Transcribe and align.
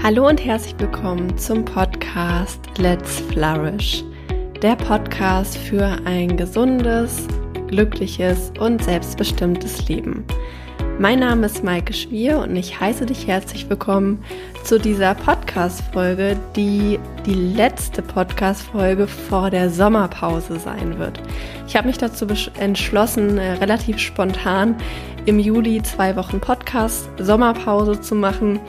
Hallo 0.00 0.28
und 0.28 0.42
herzlich 0.42 0.76
willkommen 0.78 1.36
zum 1.36 1.64
Podcast 1.64 2.60
Let's 2.78 3.20
Flourish, 3.32 4.04
der 4.62 4.76
Podcast 4.76 5.58
für 5.58 5.84
ein 6.04 6.36
gesundes, 6.36 7.26
glückliches 7.66 8.52
und 8.60 8.82
selbstbestimmtes 8.82 9.88
Leben. 9.88 10.24
Mein 11.00 11.18
Name 11.18 11.46
ist 11.46 11.62
Maike 11.62 11.92
Schwier 11.92 12.38
und 12.38 12.56
ich 12.56 12.78
heiße 12.80 13.06
dich 13.06 13.26
herzlich 13.26 13.68
willkommen 13.68 14.24
zu 14.64 14.78
dieser 14.78 15.14
Podcast-Folge, 15.14 16.36
die 16.56 16.98
die 17.26 17.34
letzte 17.34 18.00
Podcast-Folge 18.00 19.08
vor 19.08 19.50
der 19.50 19.68
Sommerpause 19.68 20.58
sein 20.60 20.98
wird. 20.98 21.20
Ich 21.66 21.76
habe 21.76 21.88
mich 21.88 21.98
dazu 21.98 22.26
entschlossen, 22.58 23.36
äh, 23.36 23.52
relativ 23.54 23.98
spontan 23.98 24.76
im 25.28 25.38
Juli 25.38 25.82
zwei 25.82 26.16
Wochen 26.16 26.40
Podcast 26.40 27.10
Sommerpause 27.18 28.00
zu 28.00 28.14
machen. 28.14 28.60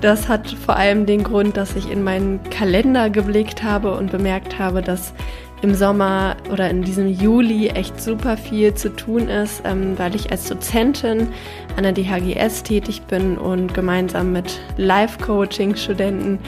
Das 0.00 0.28
hat 0.28 0.48
vor 0.50 0.74
allem 0.74 1.06
den 1.06 1.22
Grund, 1.22 1.56
dass 1.56 1.76
ich 1.76 1.88
in 1.92 2.02
meinen 2.02 2.42
Kalender 2.50 3.08
geblickt 3.08 3.62
habe 3.62 3.94
und 3.94 4.10
bemerkt 4.10 4.58
habe, 4.58 4.82
dass 4.82 5.14
im 5.62 5.74
Sommer 5.74 6.36
oder 6.50 6.70
in 6.70 6.82
diesem 6.82 7.08
Juli 7.08 7.68
echt 7.68 8.00
super 8.00 8.36
viel 8.36 8.74
zu 8.74 8.94
tun 8.94 9.28
ist, 9.28 9.62
ähm, 9.64 9.96
weil 9.96 10.16
ich 10.16 10.32
als 10.32 10.48
Dozentin 10.48 11.28
an 11.76 11.84
der 11.84 11.92
DHGS 11.92 12.64
tätig 12.64 13.02
bin 13.02 13.38
und 13.38 13.72
gemeinsam 13.72 14.32
mit 14.32 14.58
Life-Coaching-Studenten 14.76 16.40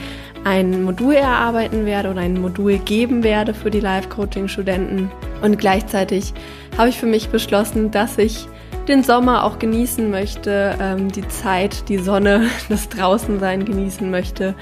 ein 0.43 0.83
Modul 0.83 1.13
erarbeiten 1.13 1.85
werde 1.85 2.09
oder 2.09 2.21
ein 2.21 2.39
Modul 2.39 2.77
geben 2.79 3.23
werde 3.23 3.53
für 3.53 3.71
die 3.71 3.79
Life-Coaching-Studenten. 3.79 5.11
Und 5.41 5.57
gleichzeitig 5.57 6.33
habe 6.77 6.89
ich 6.89 6.97
für 6.97 7.05
mich 7.05 7.29
beschlossen, 7.29 7.91
dass 7.91 8.17
ich 8.17 8.47
den 8.87 9.03
Sommer 9.03 9.43
auch 9.43 9.59
genießen 9.59 10.09
möchte, 10.09 10.75
ähm, 10.81 11.11
die 11.11 11.27
Zeit, 11.27 11.87
die 11.89 11.97
Sonne, 11.97 12.49
das 12.69 12.89
Draußensein 12.89 13.65
genießen 13.65 14.09
möchte. 14.09 14.55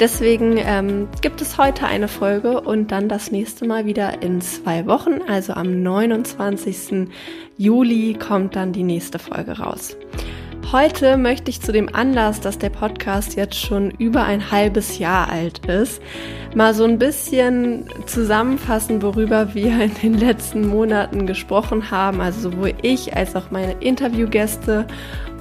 Deswegen 0.00 0.56
ähm, 0.58 1.08
gibt 1.20 1.40
es 1.40 1.58
heute 1.58 1.86
eine 1.86 2.08
Folge 2.08 2.60
und 2.60 2.90
dann 2.90 3.08
das 3.08 3.30
nächste 3.30 3.66
Mal 3.66 3.86
wieder 3.86 4.22
in 4.22 4.40
zwei 4.40 4.86
Wochen, 4.86 5.20
also 5.28 5.54
am 5.54 5.82
29. 5.82 7.08
Juli 7.56 8.14
kommt 8.14 8.56
dann 8.56 8.72
die 8.72 8.82
nächste 8.82 9.18
Folge 9.18 9.58
raus. 9.58 9.96
Heute 10.72 11.18
möchte 11.18 11.50
ich 11.50 11.60
zu 11.60 11.70
dem 11.70 11.94
Anlass, 11.94 12.40
dass 12.40 12.56
der 12.56 12.70
Podcast 12.70 13.36
jetzt 13.36 13.56
schon 13.56 13.90
über 13.90 14.24
ein 14.24 14.50
halbes 14.50 14.98
Jahr 14.98 15.28
alt 15.28 15.66
ist, 15.66 16.00
mal 16.54 16.72
so 16.72 16.84
ein 16.84 16.98
bisschen 16.98 17.84
zusammenfassen, 18.06 19.02
worüber 19.02 19.52
wir 19.52 19.82
in 19.82 19.94
den 20.02 20.14
letzten 20.14 20.66
Monaten 20.66 21.26
gesprochen 21.26 21.90
haben, 21.90 22.22
also 22.22 22.48
sowohl 22.50 22.72
ich 22.80 23.14
als 23.14 23.36
auch 23.36 23.50
meine 23.50 23.72
Interviewgäste. 23.80 24.86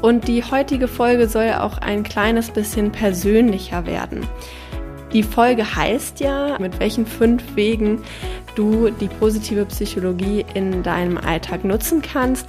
Und 0.02 0.28
die 0.28 0.44
heutige 0.44 0.90
Folge 0.90 1.30
soll 1.30 1.54
auch 1.54 1.78
ein 1.78 2.04
kleines 2.04 2.52
bisschen 2.52 2.92
persönlicher 2.92 3.86
werden. 3.86 4.28
Die 5.14 5.24
Folge 5.24 5.78
heißt 5.78 6.20
ja, 6.20 6.58
mit 6.60 6.82
welchen 6.82 7.06
fünf 7.06 7.56
Wegen 7.56 8.02
du 8.56 8.90
die 8.90 9.08
positive 9.08 9.66
Psychologie 9.66 10.46
in 10.54 10.84
deinem 10.84 11.18
Alltag 11.18 11.64
nutzen 11.64 12.02
kannst. 12.02 12.48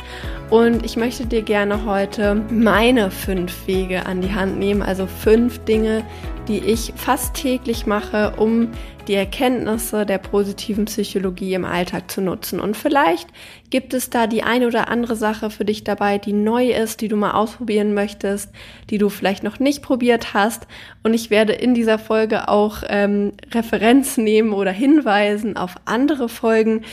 Und 0.51 0.85
ich 0.85 0.97
möchte 0.97 1.27
dir 1.27 1.43
gerne 1.43 1.85
heute 1.85 2.35
meine 2.51 3.11
fünf 3.11 3.67
Wege 3.67 4.07
an 4.07 4.21
die 4.21 4.35
Hand 4.35 4.59
nehmen, 4.59 4.83
also 4.83 5.07
fünf 5.07 5.59
Dinge, 5.65 6.05
die 6.49 6.59
ich 6.59 6.93
fast 6.97 7.35
täglich 7.35 7.87
mache, 7.87 8.35
um 8.37 8.69
die 9.09 9.15
Erkenntnisse 9.15 10.07
der 10.07 10.19
positiven 10.19 10.85
Psychologie 10.85 11.55
im 11.55 11.65
Alltag 11.65 12.11
zu 12.11 12.21
nutzen. 12.21 12.61
Und 12.61 12.77
vielleicht 12.77 13.29
gibt 13.71 13.95
es 13.95 14.11
da 14.11 14.27
die 14.27 14.43
eine 14.43 14.67
oder 14.67 14.89
andere 14.89 15.17
Sache 15.17 15.51
für 15.51 15.65
dich 15.65 15.83
dabei, 15.83 16.19
die 16.19 16.33
neu 16.33 16.71
ist, 16.71 17.01
die 17.01 17.09
du 17.09 17.17
mal 17.17 17.33
ausprobieren 17.33 17.95
möchtest, 17.95 18.51
die 18.91 18.99
du 18.99 19.09
vielleicht 19.09 19.43
noch 19.43 19.59
nicht 19.59 19.83
probiert 19.83 20.35
hast. 20.35 20.67
Und 21.03 21.15
ich 21.15 21.31
werde 21.31 21.53
in 21.53 21.75
dieser 21.75 21.99
Folge 21.99 22.49
auch 22.49 22.83
ähm, 22.89 23.33
Referenz 23.53 24.19
nehmen 24.19 24.53
oder 24.53 24.73
hinweisen 24.73 25.57
auf 25.57 25.75
andere 25.93 26.29
Folgen, 26.29 26.85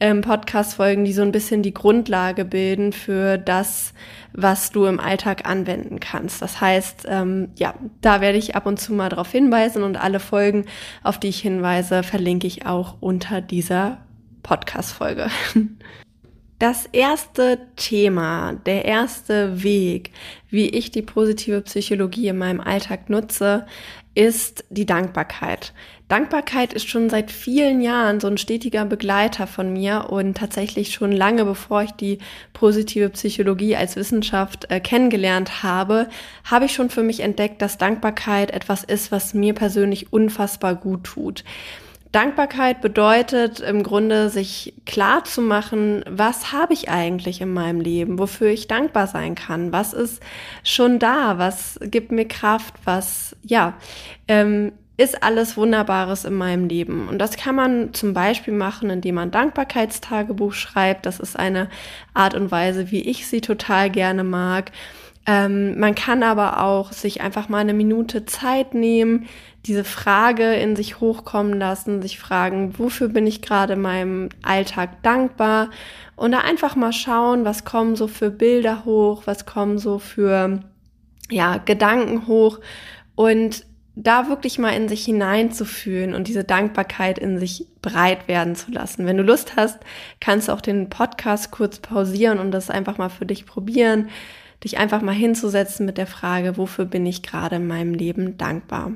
ähm, 0.00 0.20
Podcast-Folgen, 0.20 1.04
die 1.04 1.12
so 1.12 1.22
ein 1.22 1.32
bisschen 1.32 1.62
die 1.62 1.72
Grundlage 1.72 2.44
bilden 2.44 2.92
für 2.92 3.38
das, 3.38 3.94
was 4.32 4.70
du 4.70 4.84
im 4.84 5.00
Alltag 5.00 5.48
anwenden 5.48 6.00
kannst. 6.00 6.42
Das 6.42 6.60
heißt, 6.60 7.06
ähm, 7.08 7.48
ja, 7.56 7.74
da 8.02 8.20
werde 8.20 8.38
ich 8.38 8.54
ab 8.56 8.66
und 8.66 8.78
zu 8.78 8.92
mal 8.92 9.08
darauf 9.08 9.30
hinweisen 9.30 9.82
und 9.82 9.96
alle 9.96 10.20
Folgen, 10.20 10.66
auf 11.02 11.18
die 11.18 11.28
ich 11.28 11.40
hinweise, 11.40 12.02
verlinke 12.02 12.46
ich 12.46 12.66
auch 12.66 12.96
unter 13.00 13.40
dieser 13.40 13.98
Podcast-Folge. 14.42 15.28
Das 16.58 16.86
erste 16.86 17.58
Thema, 17.76 18.54
der 18.64 18.86
erste 18.86 19.62
Weg, 19.62 20.12
wie 20.48 20.70
ich 20.70 20.90
die 20.90 21.02
positive 21.02 21.60
Psychologie 21.60 22.28
in 22.28 22.38
meinem 22.38 22.62
Alltag 22.62 23.10
nutze, 23.10 23.66
ist 24.14 24.64
die 24.70 24.86
Dankbarkeit. 24.86 25.74
Dankbarkeit 26.08 26.72
ist 26.72 26.88
schon 26.88 27.10
seit 27.10 27.32
vielen 27.32 27.80
Jahren 27.80 28.20
so 28.20 28.28
ein 28.28 28.38
stetiger 28.38 28.84
Begleiter 28.84 29.48
von 29.48 29.72
mir 29.72 30.06
und 30.08 30.36
tatsächlich 30.36 30.92
schon 30.92 31.10
lange 31.10 31.44
bevor 31.44 31.82
ich 31.82 31.90
die 31.92 32.18
positive 32.52 33.08
Psychologie 33.10 33.74
als 33.74 33.96
Wissenschaft 33.96 34.70
äh, 34.70 34.78
kennengelernt 34.78 35.64
habe, 35.64 36.08
habe 36.44 36.66
ich 36.66 36.74
schon 36.74 36.90
für 36.90 37.02
mich 37.02 37.20
entdeckt, 37.20 37.60
dass 37.60 37.76
Dankbarkeit 37.76 38.52
etwas 38.52 38.84
ist, 38.84 39.10
was 39.10 39.34
mir 39.34 39.52
persönlich 39.52 40.12
unfassbar 40.12 40.76
gut 40.76 41.02
tut. 41.02 41.42
Dankbarkeit 42.12 42.80
bedeutet 42.80 43.58
im 43.58 43.82
Grunde, 43.82 44.30
sich 44.30 44.74
klar 44.86 45.24
zu 45.24 45.42
machen, 45.42 46.04
was 46.08 46.52
habe 46.52 46.72
ich 46.72 46.88
eigentlich 46.88 47.40
in 47.40 47.52
meinem 47.52 47.80
Leben, 47.80 48.18
wofür 48.20 48.48
ich 48.48 48.68
dankbar 48.68 49.08
sein 49.08 49.34
kann, 49.34 49.72
was 49.72 49.92
ist 49.92 50.22
schon 50.62 51.00
da, 51.00 51.38
was 51.38 51.80
gibt 51.82 52.12
mir 52.12 52.26
Kraft, 52.26 52.74
was, 52.84 53.34
ja, 53.42 53.74
ähm, 54.28 54.72
ist 54.96 55.22
alles 55.22 55.56
Wunderbares 55.56 56.24
in 56.24 56.34
meinem 56.34 56.68
Leben. 56.68 57.08
Und 57.08 57.18
das 57.18 57.36
kann 57.36 57.54
man 57.54 57.92
zum 57.92 58.14
Beispiel 58.14 58.54
machen, 58.54 58.88
indem 58.88 59.16
man 59.16 59.30
Dankbarkeitstagebuch 59.30 60.54
schreibt. 60.54 61.04
Das 61.04 61.20
ist 61.20 61.38
eine 61.38 61.68
Art 62.14 62.34
und 62.34 62.50
Weise, 62.50 62.90
wie 62.90 63.02
ich 63.02 63.26
sie 63.26 63.42
total 63.42 63.90
gerne 63.90 64.24
mag. 64.24 64.72
Ähm, 65.26 65.78
man 65.78 65.94
kann 65.94 66.22
aber 66.22 66.62
auch 66.62 66.92
sich 66.92 67.20
einfach 67.20 67.48
mal 67.48 67.58
eine 67.58 67.74
Minute 67.74 68.24
Zeit 68.24 68.74
nehmen, 68.74 69.26
diese 69.66 69.82
Frage 69.84 70.54
in 70.54 70.76
sich 70.76 71.00
hochkommen 71.00 71.58
lassen, 71.58 72.00
sich 72.00 72.20
fragen, 72.20 72.78
wofür 72.78 73.08
bin 73.08 73.26
ich 73.26 73.42
gerade 73.42 73.72
in 73.72 73.80
meinem 73.80 74.28
Alltag 74.42 75.02
dankbar 75.02 75.70
und 76.14 76.30
da 76.30 76.38
einfach 76.38 76.76
mal 76.76 76.92
schauen, 76.92 77.44
was 77.44 77.64
kommen 77.64 77.96
so 77.96 78.06
für 78.06 78.30
Bilder 78.30 78.84
hoch, 78.84 79.22
was 79.26 79.44
kommen 79.44 79.78
so 79.78 79.98
für 79.98 80.60
ja, 81.28 81.58
Gedanken 81.58 82.28
hoch 82.28 82.60
und 83.16 83.66
da 83.96 84.28
wirklich 84.28 84.58
mal 84.58 84.70
in 84.70 84.88
sich 84.88 85.06
hineinzufühlen 85.06 86.14
und 86.14 86.28
diese 86.28 86.44
Dankbarkeit 86.44 87.18
in 87.18 87.38
sich 87.38 87.66
breit 87.80 88.28
werden 88.28 88.54
zu 88.54 88.70
lassen. 88.70 89.06
Wenn 89.06 89.16
du 89.16 89.22
Lust 89.22 89.56
hast, 89.56 89.78
kannst 90.20 90.48
du 90.48 90.52
auch 90.52 90.60
den 90.60 90.90
Podcast 90.90 91.50
kurz 91.50 91.78
pausieren 91.78 92.38
und 92.38 92.50
das 92.50 92.68
einfach 92.68 92.98
mal 92.98 93.08
für 93.08 93.24
dich 93.24 93.46
probieren, 93.46 94.10
dich 94.62 94.76
einfach 94.76 95.00
mal 95.00 95.14
hinzusetzen 95.14 95.86
mit 95.86 95.96
der 95.96 96.06
Frage, 96.06 96.58
wofür 96.58 96.84
bin 96.84 97.06
ich 97.06 97.22
gerade 97.22 97.56
in 97.56 97.66
meinem 97.66 97.94
Leben 97.94 98.36
dankbar? 98.36 98.92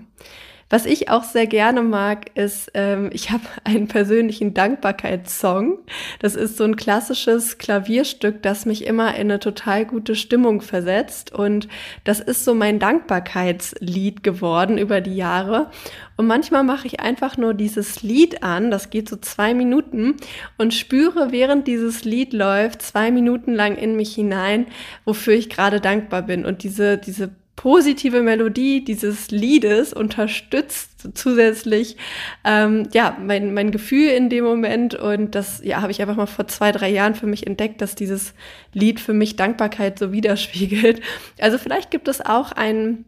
Was 0.71 0.87
ich 0.87 1.11
auch 1.11 1.25
sehr 1.25 1.49
gerne 1.49 1.83
mag, 1.83 2.31
ist, 2.37 2.71
ähm, 2.75 3.11
ich 3.13 3.33
habe 3.33 3.43
einen 3.65 3.89
persönlichen 3.89 4.55
Dankbarkeitssong. 4.55 5.79
Das 6.21 6.37
ist 6.37 6.57
so 6.57 6.65
ein 6.65 6.77
klassisches 6.77 7.59
Klavierstück, 7.59 8.41
das 8.43 8.67
mich 8.67 8.87
immer 8.87 9.15
in 9.17 9.23
eine 9.23 9.41
total 9.41 9.85
gute 9.85 10.15
Stimmung 10.15 10.61
versetzt. 10.61 11.33
Und 11.33 11.69
das 12.05 12.21
ist 12.21 12.45
so 12.45 12.55
mein 12.55 12.79
Dankbarkeitslied 12.79 14.23
geworden 14.23 14.79
über 14.79 15.01
die 15.01 15.17
Jahre. 15.17 15.71
Und 16.17 16.29
manchmal 16.29 16.63
mache 16.63 16.87
ich 16.87 17.01
einfach 17.01 17.37
nur 17.37 17.53
dieses 17.55 18.03
Lied 18.03 18.45
an, 18.45 18.71
das 18.71 18.91
geht 18.91 19.09
so 19.09 19.17
zwei 19.17 19.55
Minuten, 19.55 20.17
und 20.57 20.75
spüre, 20.75 21.33
während 21.33 21.67
dieses 21.67 22.05
Lied 22.05 22.33
läuft, 22.33 22.83
zwei 22.83 23.11
Minuten 23.11 23.55
lang 23.55 23.77
in 23.77 23.97
mich 23.97 24.15
hinein, 24.15 24.67
wofür 25.05 25.35
ich 25.35 25.51
gerade 25.51 25.81
dankbar 25.81 26.23
bin. 26.23 26.45
Und 26.45 26.63
diese, 26.63 26.97
diese 26.99 27.31
positive 27.61 28.23
Melodie 28.23 28.83
dieses 28.83 29.31
Liedes 29.31 29.93
unterstützt 29.93 31.11
zusätzlich 31.13 31.99
ähm, 32.43 32.89
ja 32.95 33.19
mein, 33.21 33.53
mein 33.53 33.71
Gefühl 33.71 34.09
in 34.13 34.31
dem 34.31 34.45
Moment 34.45 34.95
und 34.95 35.35
das 35.35 35.61
ja 35.63 35.83
habe 35.83 35.93
ich 35.93 36.01
einfach 36.01 36.17
mal 36.17 36.25
vor 36.25 36.49
zwei 36.49 36.73
drei 36.73 36.89
Jahren 36.89 37.15
für 37.15 37.27
mich 37.27 37.47
entdeckt, 37.47 37.83
dass 37.83 37.95
dieses 37.95 38.33
Lied 38.73 38.99
für 38.99 39.13
mich 39.13 39.37
Dankbarkeit 39.37 39.99
so 39.99 40.11
widerspiegelt. 40.13 41.03
Also 41.39 41.59
vielleicht 41.59 41.91
gibt 41.91 42.09
es 42.09 42.25
auch 42.25 42.53
einen 42.53 43.05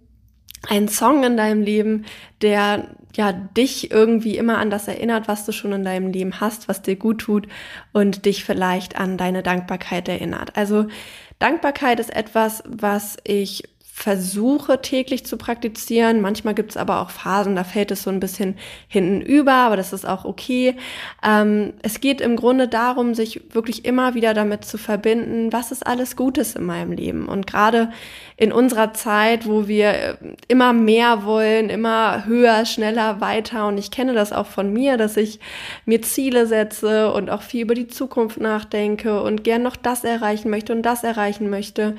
ein 0.69 0.87
Song 0.87 1.25
in 1.25 1.39
deinem 1.39 1.63
Leben, 1.63 2.05
der 2.43 2.89
ja 3.17 3.33
dich 3.33 3.91
irgendwie 3.91 4.37
immer 4.37 4.59
an 4.59 4.69
das 4.69 4.87
erinnert, 4.87 5.29
was 5.29 5.47
du 5.47 5.53
schon 5.53 5.73
in 5.73 5.83
deinem 5.83 6.13
Leben 6.13 6.41
hast, 6.41 6.69
was 6.69 6.83
dir 6.83 6.97
gut 6.97 7.23
tut 7.23 7.49
und 7.93 8.27
dich 8.27 8.45
vielleicht 8.45 8.97
an 8.99 9.17
deine 9.17 9.43
Dankbarkeit 9.43 10.11
erinnert. 10.11 10.57
Also 10.57 10.89
Dankbarkeit 11.39 11.99
ist 11.99 12.15
etwas, 12.15 12.63
was 12.69 13.17
ich 13.25 13.65
versuche 14.03 14.83
täglich 14.83 15.25
zu 15.25 15.37
praktizieren. 15.37 16.23
Manchmal 16.23 16.55
gibt 16.55 16.73
es 16.73 16.77
aber 16.77 17.01
auch 17.01 17.11
Phasen, 17.11 17.55
da 17.55 17.63
fällt 17.63 17.93
es 17.93 18.03
so 18.03 18.11
ein 18.11 18.19
bisschen 18.19 18.57
hinten 18.89 19.21
über, 19.21 19.53
aber 19.53 19.77
das 19.77 19.93
ist 19.93 20.09
auch 20.09 20.25
okay. 20.25 20.75
Ähm, 21.25 21.75
es 21.83 22.01
geht 22.01 22.21
im 22.21 22.35
Grunde 22.35 22.67
darum, 22.67 23.15
sich 23.15 23.55
wirklich 23.55 23.85
immer 23.85 24.15
wieder 24.15 24.35
damit 24.35 24.65
zu 24.65 24.77
verbinden, 24.77 25.53
was 25.53 25.71
ist 25.71 25.87
alles 25.87 26.17
Gutes 26.17 26.57
in 26.57 26.65
meinem 26.65 26.91
Leben. 26.91 27.29
Und 27.29 27.47
gerade 27.47 27.93
in 28.37 28.51
unserer 28.51 28.93
Zeit, 28.93 29.47
wo 29.47 29.69
wir 29.69 29.91
äh, 29.91 30.17
immer 30.49 30.73
mehr 30.73 31.25
wollen, 31.25 31.71
immer 31.71 32.27
höher, 32.27 32.65
schneller, 32.65 33.21
weiter. 33.21 33.69
Und 33.69 33.79
ich 33.79 33.93
kenne 33.93 34.15
das 34.15 34.33
auch 34.33 34.47
von 34.47 34.73
mir, 34.73 34.97
dass 34.97 35.17
ich 35.17 35.39
mir 35.87 36.03
Ziele 36.03 36.49
setze 36.49 37.13
und 37.13 37.31
auch 37.31 37.43
viel 37.43 37.63
über 37.63 37.77
die 37.77 37.87
Zukunft 37.87 38.41
nachdenke 38.41 39.23
und 39.23 39.45
gern 39.45 39.63
noch 39.63 39.77
das 39.77 40.03
erreichen 40.03 40.51
möchte 40.51 40.73
und 40.73 40.83
das 40.83 41.05
erreichen 41.05 41.51
möchte. 41.51 41.95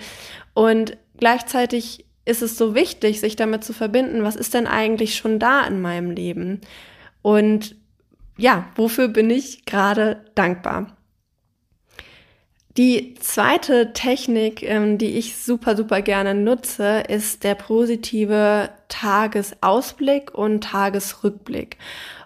Und 0.54 0.98
gleichzeitig 1.18 2.06
ist 2.26 2.42
es 2.42 2.58
so 2.58 2.74
wichtig, 2.74 3.20
sich 3.20 3.36
damit 3.36 3.64
zu 3.64 3.74
verbinden, 3.74 4.24
was 4.24 4.36
ist 4.36 4.54
denn 4.54 4.68
eigentlich 4.68 5.16
schon 5.16 5.40
da 5.40 5.66
in 5.66 5.82
meinem 5.82 6.12
Leben? 6.12 6.62
Und 7.22 7.76
ja, 8.38 8.68
wofür 8.76 9.08
bin 9.08 9.30
ich 9.30 9.66
gerade 9.66 10.24
dankbar? 10.36 10.98
Die 12.76 13.14
zweite 13.20 13.94
Technik, 13.94 14.64
ähm, 14.64 14.98
die 14.98 15.18
ich 15.18 15.38
super, 15.38 15.76
super 15.78 16.02
gerne 16.02 16.34
nutze, 16.34 17.04
ist 17.08 17.44
der 17.44 17.54
positive 17.54 18.72
Tagesausblick 18.88 20.34
und 20.34 20.64
Tagesrückblick. 20.64 21.78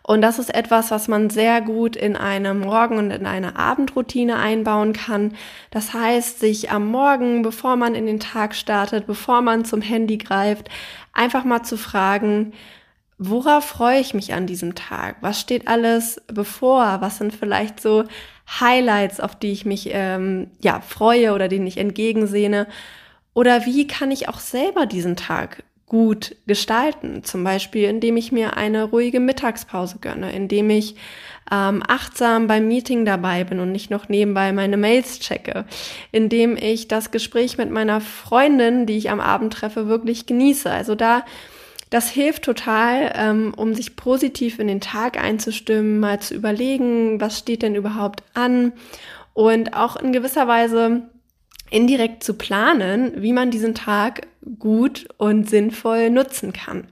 Und 0.08 0.22
das 0.22 0.40
ist 0.40 0.56
etwas, 0.56 0.90
was 0.90 1.10
man 1.10 1.30
sehr 1.30 1.60
gut 1.60 1.98
in 1.98 2.16
eine 2.16 2.54
Morgen- 2.54 2.98
und 2.98 3.12
in 3.12 3.26
eine 3.26 3.58
Abendroutine 3.58 4.38
einbauen 4.38 4.94
kann. 4.94 5.36
Das 5.70 5.94
heißt, 5.94 6.40
sich 6.40 6.72
am 6.72 6.88
Morgen, 6.88 7.42
bevor 7.42 7.76
man 7.76 7.94
in 7.94 8.06
den 8.06 8.22
Tag 8.22 8.56
startet, 8.56 9.06
bevor 9.06 9.42
man 9.42 9.66
zum 9.66 9.82
Handy 9.82 10.18
greift, 10.18 10.70
einfach 11.12 11.44
mal 11.44 11.64
zu 11.64 11.76
fragen, 11.76 12.54
worauf 13.18 13.66
freue 13.66 14.00
ich 14.00 14.14
mich 14.14 14.34
an 14.34 14.48
diesem 14.48 14.76
Tag? 14.76 15.18
Was 15.20 15.42
steht 15.42 15.68
alles 15.68 16.22
bevor? 16.28 17.02
Was 17.02 17.18
sind 17.18 17.36
vielleicht 17.36 17.82
so 17.82 18.06
Highlights, 18.62 19.20
auf 19.20 19.36
die 19.36 19.52
ich 19.52 19.66
mich 19.66 19.90
ähm, 19.92 20.52
ja 20.62 20.80
freue 20.80 21.34
oder 21.34 21.50
denen 21.50 21.68
ich 21.68 21.80
entgegensehne? 21.80 22.68
Oder 23.34 23.66
wie 23.66 23.88
kann 23.88 24.12
ich 24.12 24.30
auch 24.30 24.40
selber 24.40 24.86
diesen 24.86 25.18
Tag 25.18 25.64
gut 25.88 26.36
gestalten. 26.46 27.24
Zum 27.24 27.44
Beispiel, 27.44 27.90
indem 27.90 28.18
ich 28.18 28.32
mir 28.32 28.58
eine 28.58 28.84
ruhige 28.84 29.22
Mittagspause 29.22 29.98
gönne, 30.00 30.34
indem 30.34 30.70
ich 30.70 30.96
ähm, 31.50 31.82
achtsam 31.88 32.48
beim 32.48 32.68
Meeting 32.68 33.06
dabei 33.06 33.46
bin 33.46 33.62
und 33.62 33.72
nicht 33.72 33.90
noch 33.90 34.10
nebenbei 34.10 34.52
meine 34.52 34.76
Mails 34.76 35.20
checke, 35.20 35.66
indem 36.12 36.58
ich 36.58 36.90
das 36.90 37.12
Gespräch 37.12 37.58
mit 37.58 37.72
meiner 37.72 38.02
Freundin, 38.02 38.86
die 38.86 38.98
ich 38.98 39.10
am 39.10 39.22
Abend 39.22 39.54
treffe, 39.54 39.88
wirklich 39.88 40.26
genieße. 40.26 40.70
Also 40.70 40.94
da, 40.94 41.24
das 41.90 42.10
hilft 42.10 42.44
total, 42.44 43.14
ähm, 43.16 43.54
um 43.56 43.74
sich 43.74 43.96
positiv 43.96 44.60
in 44.60 44.68
den 44.68 44.82
Tag 44.82 45.18
einzustimmen, 45.18 46.02
mal 46.02 46.20
zu 46.20 46.36
überlegen, 46.36 47.22
was 47.22 47.40
steht 47.40 47.62
denn 47.62 47.76
überhaupt 47.76 48.24
an 48.34 48.74
und 49.34 49.74
auch 49.74 49.96
in 49.96 50.12
gewisser 50.12 50.50
Weise 50.50 51.04
indirekt 51.70 52.24
zu 52.24 52.36
planen, 52.36 53.14
wie 53.18 53.34
man 53.34 53.52
diesen 53.52 53.76
Tag 53.76 54.28
gut 54.60 55.08
und 55.18 55.50
sinnvoll 55.50 56.10
nutzen 56.10 56.54
kann. 56.54 56.88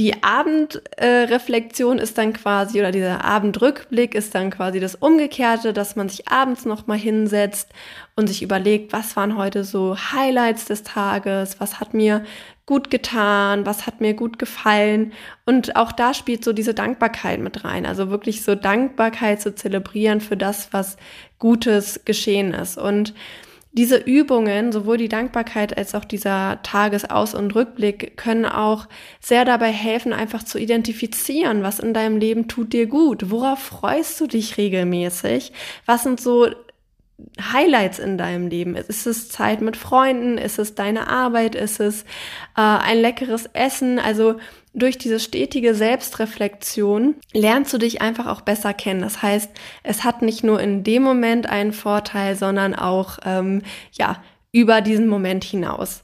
Die 0.00 0.22
Abendreflexion 0.22 1.98
äh, 1.98 2.02
ist 2.02 2.16
dann 2.16 2.32
quasi, 2.32 2.78
oder 2.78 2.90
dieser 2.90 3.22
Abendrückblick 3.22 4.14
ist 4.14 4.34
dann 4.34 4.48
quasi 4.48 4.80
das 4.80 4.94
Umgekehrte, 4.94 5.74
dass 5.74 5.94
man 5.94 6.08
sich 6.08 6.26
abends 6.26 6.64
nochmal 6.64 6.96
hinsetzt 6.96 7.68
und 8.16 8.26
sich 8.26 8.42
überlegt, 8.42 8.94
was 8.94 9.14
waren 9.16 9.36
heute 9.36 9.62
so 9.62 9.98
Highlights 9.98 10.64
des 10.64 10.84
Tages, 10.84 11.60
was 11.60 11.80
hat 11.80 11.92
mir 11.92 12.24
gut 12.64 12.90
getan, 12.90 13.66
was 13.66 13.86
hat 13.86 14.00
mir 14.00 14.14
gut 14.14 14.38
gefallen. 14.38 15.12
Und 15.44 15.76
auch 15.76 15.92
da 15.92 16.14
spielt 16.14 16.44
so 16.44 16.54
diese 16.54 16.72
Dankbarkeit 16.72 17.40
mit 17.40 17.64
rein. 17.64 17.84
Also 17.84 18.08
wirklich 18.08 18.42
so 18.42 18.54
Dankbarkeit 18.54 19.42
zu 19.42 19.54
zelebrieren 19.54 20.22
für 20.22 20.38
das, 20.38 20.72
was 20.72 20.96
Gutes 21.38 22.06
geschehen 22.06 22.54
ist. 22.54 22.78
Und 22.78 23.12
diese 23.72 23.96
Übungen, 23.98 24.72
sowohl 24.72 24.96
die 24.96 25.08
Dankbarkeit 25.08 25.78
als 25.78 25.94
auch 25.94 26.04
dieser 26.04 26.60
Tagesaus- 26.62 27.34
und 27.34 27.54
Rückblick, 27.54 28.16
können 28.16 28.44
auch 28.44 28.88
sehr 29.20 29.44
dabei 29.44 29.70
helfen, 29.70 30.12
einfach 30.12 30.42
zu 30.42 30.58
identifizieren, 30.58 31.62
was 31.62 31.78
in 31.78 31.94
deinem 31.94 32.16
Leben 32.16 32.48
tut 32.48 32.72
dir 32.72 32.86
gut. 32.86 33.30
Worauf 33.30 33.60
freust 33.60 34.20
du 34.20 34.26
dich 34.26 34.56
regelmäßig? 34.58 35.52
Was 35.86 36.02
sind 36.02 36.20
so 36.20 36.48
Highlights 37.52 37.98
in 37.98 38.18
deinem 38.18 38.48
Leben? 38.48 38.76
Ist 38.76 39.06
es 39.06 39.28
Zeit 39.28 39.60
mit 39.60 39.76
Freunden? 39.76 40.38
Ist 40.38 40.58
es 40.58 40.74
deine 40.74 41.08
Arbeit? 41.08 41.54
Ist 41.54 41.80
es 41.80 42.02
äh, 42.02 42.60
ein 42.62 42.98
leckeres 42.98 43.46
Essen? 43.52 43.98
Also 43.98 44.36
durch 44.72 44.98
diese 44.98 45.18
stetige 45.18 45.74
Selbstreflexion 45.74 47.16
lernst 47.32 47.72
du 47.72 47.78
dich 47.78 48.00
einfach 48.02 48.26
auch 48.26 48.42
besser 48.42 48.72
kennen. 48.72 49.00
Das 49.00 49.22
heißt, 49.22 49.50
es 49.82 50.04
hat 50.04 50.22
nicht 50.22 50.44
nur 50.44 50.60
in 50.60 50.84
dem 50.84 51.02
Moment 51.02 51.48
einen 51.48 51.72
Vorteil, 51.72 52.36
sondern 52.36 52.74
auch 52.74 53.18
ähm, 53.24 53.62
ja 53.92 54.22
über 54.52 54.80
diesen 54.80 55.08
Moment 55.08 55.44
hinaus. 55.44 56.02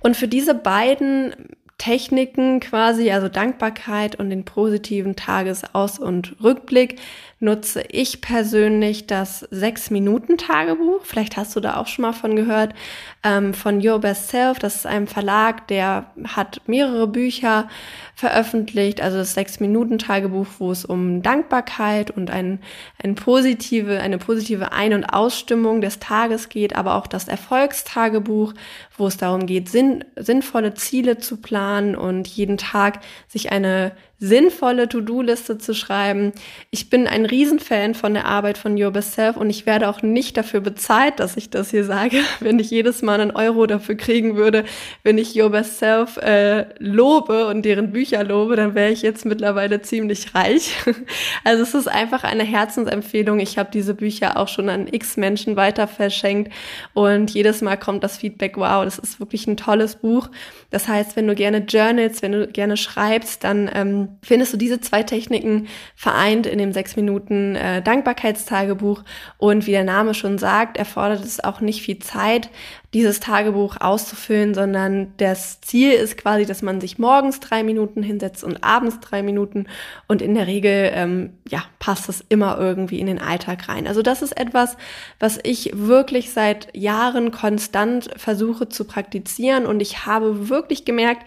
Und 0.00 0.16
für 0.16 0.28
diese 0.28 0.54
beiden 0.54 1.34
Techniken 1.78 2.60
quasi, 2.60 3.10
also 3.10 3.28
Dankbarkeit 3.28 4.16
und 4.16 4.30
den 4.30 4.44
positiven 4.44 5.14
Tagesaus- 5.14 5.98
und 5.98 6.36
Rückblick, 6.42 6.98
nutze 7.38 7.82
ich 7.90 8.22
persönlich 8.22 9.06
das 9.06 9.40
Sechs-Minuten-Tagebuch. 9.50 11.04
Vielleicht 11.04 11.36
hast 11.36 11.54
du 11.54 11.60
da 11.60 11.76
auch 11.76 11.86
schon 11.86 12.02
mal 12.02 12.14
von 12.14 12.34
gehört, 12.34 12.74
ähm, 13.22 13.52
von 13.52 13.86
Your 13.86 13.98
Best 13.98 14.28
Self. 14.28 14.58
Das 14.58 14.76
ist 14.76 14.86
ein 14.86 15.06
Verlag, 15.06 15.68
der 15.68 16.10
hat 16.28 16.62
mehrere 16.66 17.06
Bücher 17.06 17.68
veröffentlicht, 18.14 19.02
also 19.02 19.18
das 19.18 19.34
Sechs-Minuten-Tagebuch, 19.34 20.46
wo 20.58 20.72
es 20.72 20.86
um 20.86 21.20
Dankbarkeit 21.20 22.10
und 22.10 22.30
ein, 22.30 22.60
ein 23.02 23.16
positive, 23.16 24.00
eine 24.00 24.16
positive 24.16 24.72
Ein- 24.72 24.94
und 24.94 25.04
Ausstimmung 25.04 25.82
des 25.82 25.98
Tages 25.98 26.48
geht, 26.48 26.74
aber 26.74 26.94
auch 26.94 27.06
das 27.06 27.28
Erfolgstagebuch, 27.28 28.54
wo 28.96 29.06
es 29.06 29.18
darum 29.18 29.44
geht, 29.44 29.68
sinn, 29.68 30.04
sinnvolle 30.16 30.72
Ziele 30.72 31.18
zu 31.18 31.36
planen 31.36 31.96
und 31.96 32.26
jeden 32.28 32.56
Tag 32.56 33.00
sich 33.28 33.52
eine 33.52 33.92
sinnvolle 34.18 34.88
To-Do-Liste 34.88 35.58
zu 35.58 35.74
schreiben. 35.74 36.32
Ich 36.70 36.88
bin 36.88 37.06
ein 37.06 37.26
Riesenfan 37.26 37.94
von 37.94 38.14
der 38.14 38.24
Arbeit 38.24 38.56
von 38.56 38.80
Your 38.82 38.90
Best 38.90 39.12
Self 39.12 39.36
und 39.36 39.50
ich 39.50 39.66
werde 39.66 39.90
auch 39.90 40.00
nicht 40.00 40.38
dafür 40.38 40.60
bezahlt, 40.60 41.20
dass 41.20 41.36
ich 41.36 41.50
das 41.50 41.70
hier 41.70 41.84
sage. 41.84 42.18
Wenn 42.40 42.58
ich 42.58 42.70
jedes 42.70 43.02
Mal 43.02 43.20
einen 43.20 43.30
Euro 43.32 43.66
dafür 43.66 43.94
kriegen 43.94 44.36
würde, 44.36 44.64
wenn 45.02 45.18
ich 45.18 45.40
Your 45.40 45.50
Best 45.50 45.78
Self 45.78 46.16
äh, 46.16 46.66
lobe 46.78 47.46
und 47.48 47.62
deren 47.64 47.92
Bücher 47.92 48.24
lobe, 48.24 48.56
dann 48.56 48.74
wäre 48.74 48.90
ich 48.90 49.02
jetzt 49.02 49.26
mittlerweile 49.26 49.82
ziemlich 49.82 50.34
reich. 50.34 50.76
Also 51.44 51.62
es 51.62 51.74
ist 51.74 51.88
einfach 51.88 52.24
eine 52.24 52.42
Herzensempfehlung. 52.42 53.38
Ich 53.38 53.58
habe 53.58 53.70
diese 53.72 53.94
Bücher 53.94 54.36
auch 54.36 54.48
schon 54.48 54.68
an 54.68 54.88
x 54.90 55.16
Menschen 55.16 55.54
weiter 55.54 55.86
verschenkt 55.86 56.52
und 56.94 57.30
jedes 57.30 57.62
Mal 57.62 57.76
kommt 57.76 58.02
das 58.02 58.16
Feedback, 58.18 58.56
wow, 58.56 58.84
das 58.84 58.98
ist 58.98 59.20
wirklich 59.20 59.46
ein 59.46 59.56
tolles 59.56 59.96
Buch. 59.96 60.28
Das 60.70 60.88
heißt, 60.88 61.14
wenn 61.16 61.26
du 61.26 61.34
gerne 61.34 61.58
journals, 61.58 62.22
wenn 62.22 62.32
du 62.32 62.46
gerne 62.48 62.76
schreibst, 62.76 63.44
dann 63.44 63.70
ähm, 63.72 64.05
findest 64.22 64.52
du 64.52 64.56
diese 64.56 64.80
zwei 64.80 65.02
Techniken 65.02 65.68
vereint 65.94 66.46
in 66.46 66.58
dem 66.58 66.72
sechs 66.72 66.96
Minuten 66.96 67.56
äh, 67.56 67.82
Dankbarkeitstagebuch. 67.82 69.02
Und 69.38 69.66
wie 69.66 69.72
der 69.72 69.84
Name 69.84 70.14
schon 70.14 70.38
sagt, 70.38 70.76
erfordert 70.76 71.24
es 71.24 71.42
auch 71.42 71.60
nicht 71.60 71.82
viel 71.82 71.98
Zeit, 71.98 72.50
dieses 72.96 73.20
Tagebuch 73.20 73.76
auszufüllen, 73.78 74.54
sondern 74.54 75.12
das 75.18 75.60
Ziel 75.60 75.92
ist 75.92 76.16
quasi, 76.16 76.46
dass 76.46 76.62
man 76.62 76.80
sich 76.80 76.98
morgens 76.98 77.40
drei 77.40 77.62
Minuten 77.62 78.02
hinsetzt 78.02 78.42
und 78.42 78.64
abends 78.64 79.00
drei 79.00 79.22
Minuten. 79.22 79.66
Und 80.08 80.22
in 80.22 80.34
der 80.34 80.46
Regel, 80.46 80.90
ähm, 80.94 81.34
ja, 81.46 81.64
passt 81.78 82.08
es 82.08 82.24
immer 82.30 82.58
irgendwie 82.58 82.98
in 82.98 83.06
den 83.06 83.20
Alltag 83.20 83.68
rein. 83.68 83.86
Also 83.86 84.00
das 84.00 84.22
ist 84.22 84.34
etwas, 84.38 84.78
was 85.18 85.38
ich 85.42 85.72
wirklich 85.74 86.32
seit 86.32 86.74
Jahren 86.74 87.32
konstant 87.32 88.08
versuche 88.16 88.70
zu 88.70 88.84
praktizieren. 88.84 89.66
Und 89.66 89.80
ich 89.80 90.06
habe 90.06 90.48
wirklich 90.48 90.86
gemerkt, 90.86 91.26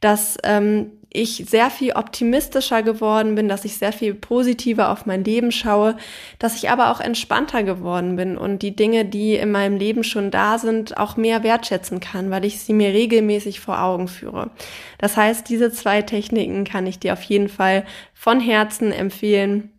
dass 0.00 0.38
ähm, 0.42 0.92
ich 1.12 1.44
sehr 1.48 1.70
viel 1.70 1.92
optimistischer 1.92 2.82
geworden 2.82 3.34
bin, 3.34 3.48
dass 3.48 3.64
ich 3.64 3.76
sehr 3.76 3.92
viel 3.92 4.14
positiver 4.14 4.90
auf 4.90 5.06
mein 5.06 5.24
Leben 5.24 5.50
schaue, 5.50 5.96
dass 6.38 6.54
ich 6.54 6.70
aber 6.70 6.90
auch 6.90 7.00
entspannter 7.00 7.64
geworden 7.64 8.14
bin 8.14 8.38
und 8.38 8.62
die 8.62 8.76
Dinge, 8.76 9.04
die 9.04 9.34
in 9.34 9.50
meinem 9.50 9.76
Leben 9.76 10.04
schon 10.04 10.30
da 10.30 10.58
sind, 10.58 10.96
auch 10.96 11.16
mehr 11.16 11.42
wertschätzen 11.42 11.98
kann, 11.98 12.30
weil 12.30 12.44
ich 12.44 12.60
sie 12.60 12.72
mir 12.72 12.90
regelmäßig 12.90 13.58
vor 13.58 13.82
Augen 13.82 14.06
führe. 14.06 14.50
Das 14.98 15.16
heißt, 15.16 15.48
diese 15.48 15.72
zwei 15.72 16.02
Techniken 16.02 16.62
kann 16.64 16.86
ich 16.86 17.00
dir 17.00 17.12
auf 17.14 17.22
jeden 17.22 17.48
Fall 17.48 17.84
von 18.14 18.38
Herzen 18.38 18.92
empfehlen, 18.92 19.70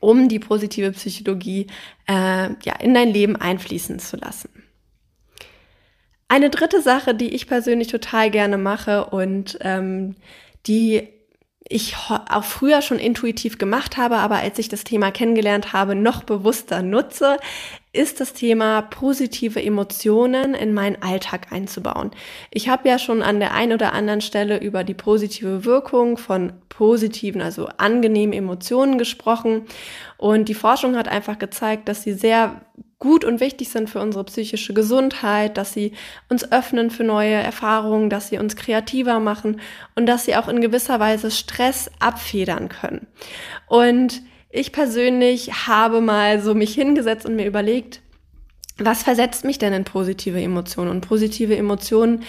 um 0.00 0.28
die 0.28 0.40
positive 0.40 0.90
Psychologie 0.90 1.68
äh, 2.08 2.48
ja, 2.62 2.74
in 2.80 2.94
dein 2.94 3.12
Leben 3.12 3.36
einfließen 3.36 4.00
zu 4.00 4.16
lassen. 4.16 4.50
Eine 6.26 6.50
dritte 6.50 6.82
Sache, 6.82 7.14
die 7.14 7.32
ich 7.32 7.46
persönlich 7.46 7.88
total 7.88 8.30
gerne 8.30 8.58
mache 8.58 9.04
und 9.04 9.56
ähm, 9.60 10.16
die 10.66 11.08
ich 11.66 11.96
auch 12.06 12.44
früher 12.44 12.82
schon 12.82 12.98
intuitiv 12.98 13.56
gemacht 13.56 13.96
habe, 13.96 14.16
aber 14.16 14.36
als 14.36 14.58
ich 14.58 14.68
das 14.68 14.84
Thema 14.84 15.10
kennengelernt 15.10 15.72
habe, 15.72 15.94
noch 15.94 16.22
bewusster 16.22 16.82
nutze, 16.82 17.38
ist 17.94 18.20
das 18.20 18.34
Thema 18.34 18.82
positive 18.82 19.62
Emotionen 19.62 20.52
in 20.52 20.74
meinen 20.74 21.00
Alltag 21.00 21.52
einzubauen. 21.52 22.10
Ich 22.50 22.68
habe 22.68 22.88
ja 22.88 22.98
schon 22.98 23.22
an 23.22 23.40
der 23.40 23.54
einen 23.54 23.72
oder 23.72 23.94
anderen 23.94 24.20
Stelle 24.20 24.60
über 24.60 24.84
die 24.84 24.94
positive 24.94 25.64
Wirkung 25.64 26.18
von 26.18 26.52
positiven, 26.68 27.40
also 27.40 27.68
angenehmen 27.78 28.34
Emotionen 28.34 28.98
gesprochen. 28.98 29.62
Und 30.18 30.50
die 30.50 30.54
Forschung 30.54 30.96
hat 30.96 31.08
einfach 31.08 31.38
gezeigt, 31.38 31.88
dass 31.88 32.02
sie 32.02 32.12
sehr 32.12 32.60
gut 32.98 33.24
und 33.24 33.40
wichtig 33.40 33.68
sind 33.68 33.90
für 33.90 34.00
unsere 34.00 34.24
psychische 34.24 34.74
Gesundheit, 34.74 35.56
dass 35.56 35.72
sie 35.72 35.92
uns 36.28 36.50
öffnen 36.50 36.90
für 36.90 37.04
neue 37.04 37.34
Erfahrungen, 37.34 38.10
dass 38.10 38.28
sie 38.28 38.38
uns 38.38 38.56
kreativer 38.56 39.20
machen 39.20 39.60
und 39.94 40.06
dass 40.06 40.24
sie 40.24 40.36
auch 40.36 40.48
in 40.48 40.60
gewisser 40.60 41.00
Weise 41.00 41.30
Stress 41.30 41.90
abfedern 42.00 42.68
können. 42.68 43.06
Und 43.66 44.22
ich 44.50 44.72
persönlich 44.72 45.66
habe 45.66 46.00
mal 46.00 46.40
so 46.40 46.54
mich 46.54 46.74
hingesetzt 46.74 47.26
und 47.26 47.36
mir 47.36 47.46
überlegt, 47.46 48.00
was 48.78 49.02
versetzt 49.02 49.44
mich 49.44 49.58
denn 49.58 49.72
in 49.72 49.84
positive 49.84 50.40
Emotionen? 50.40 50.90
Und 50.90 51.00
positive 51.00 51.56
Emotionen 51.56 52.24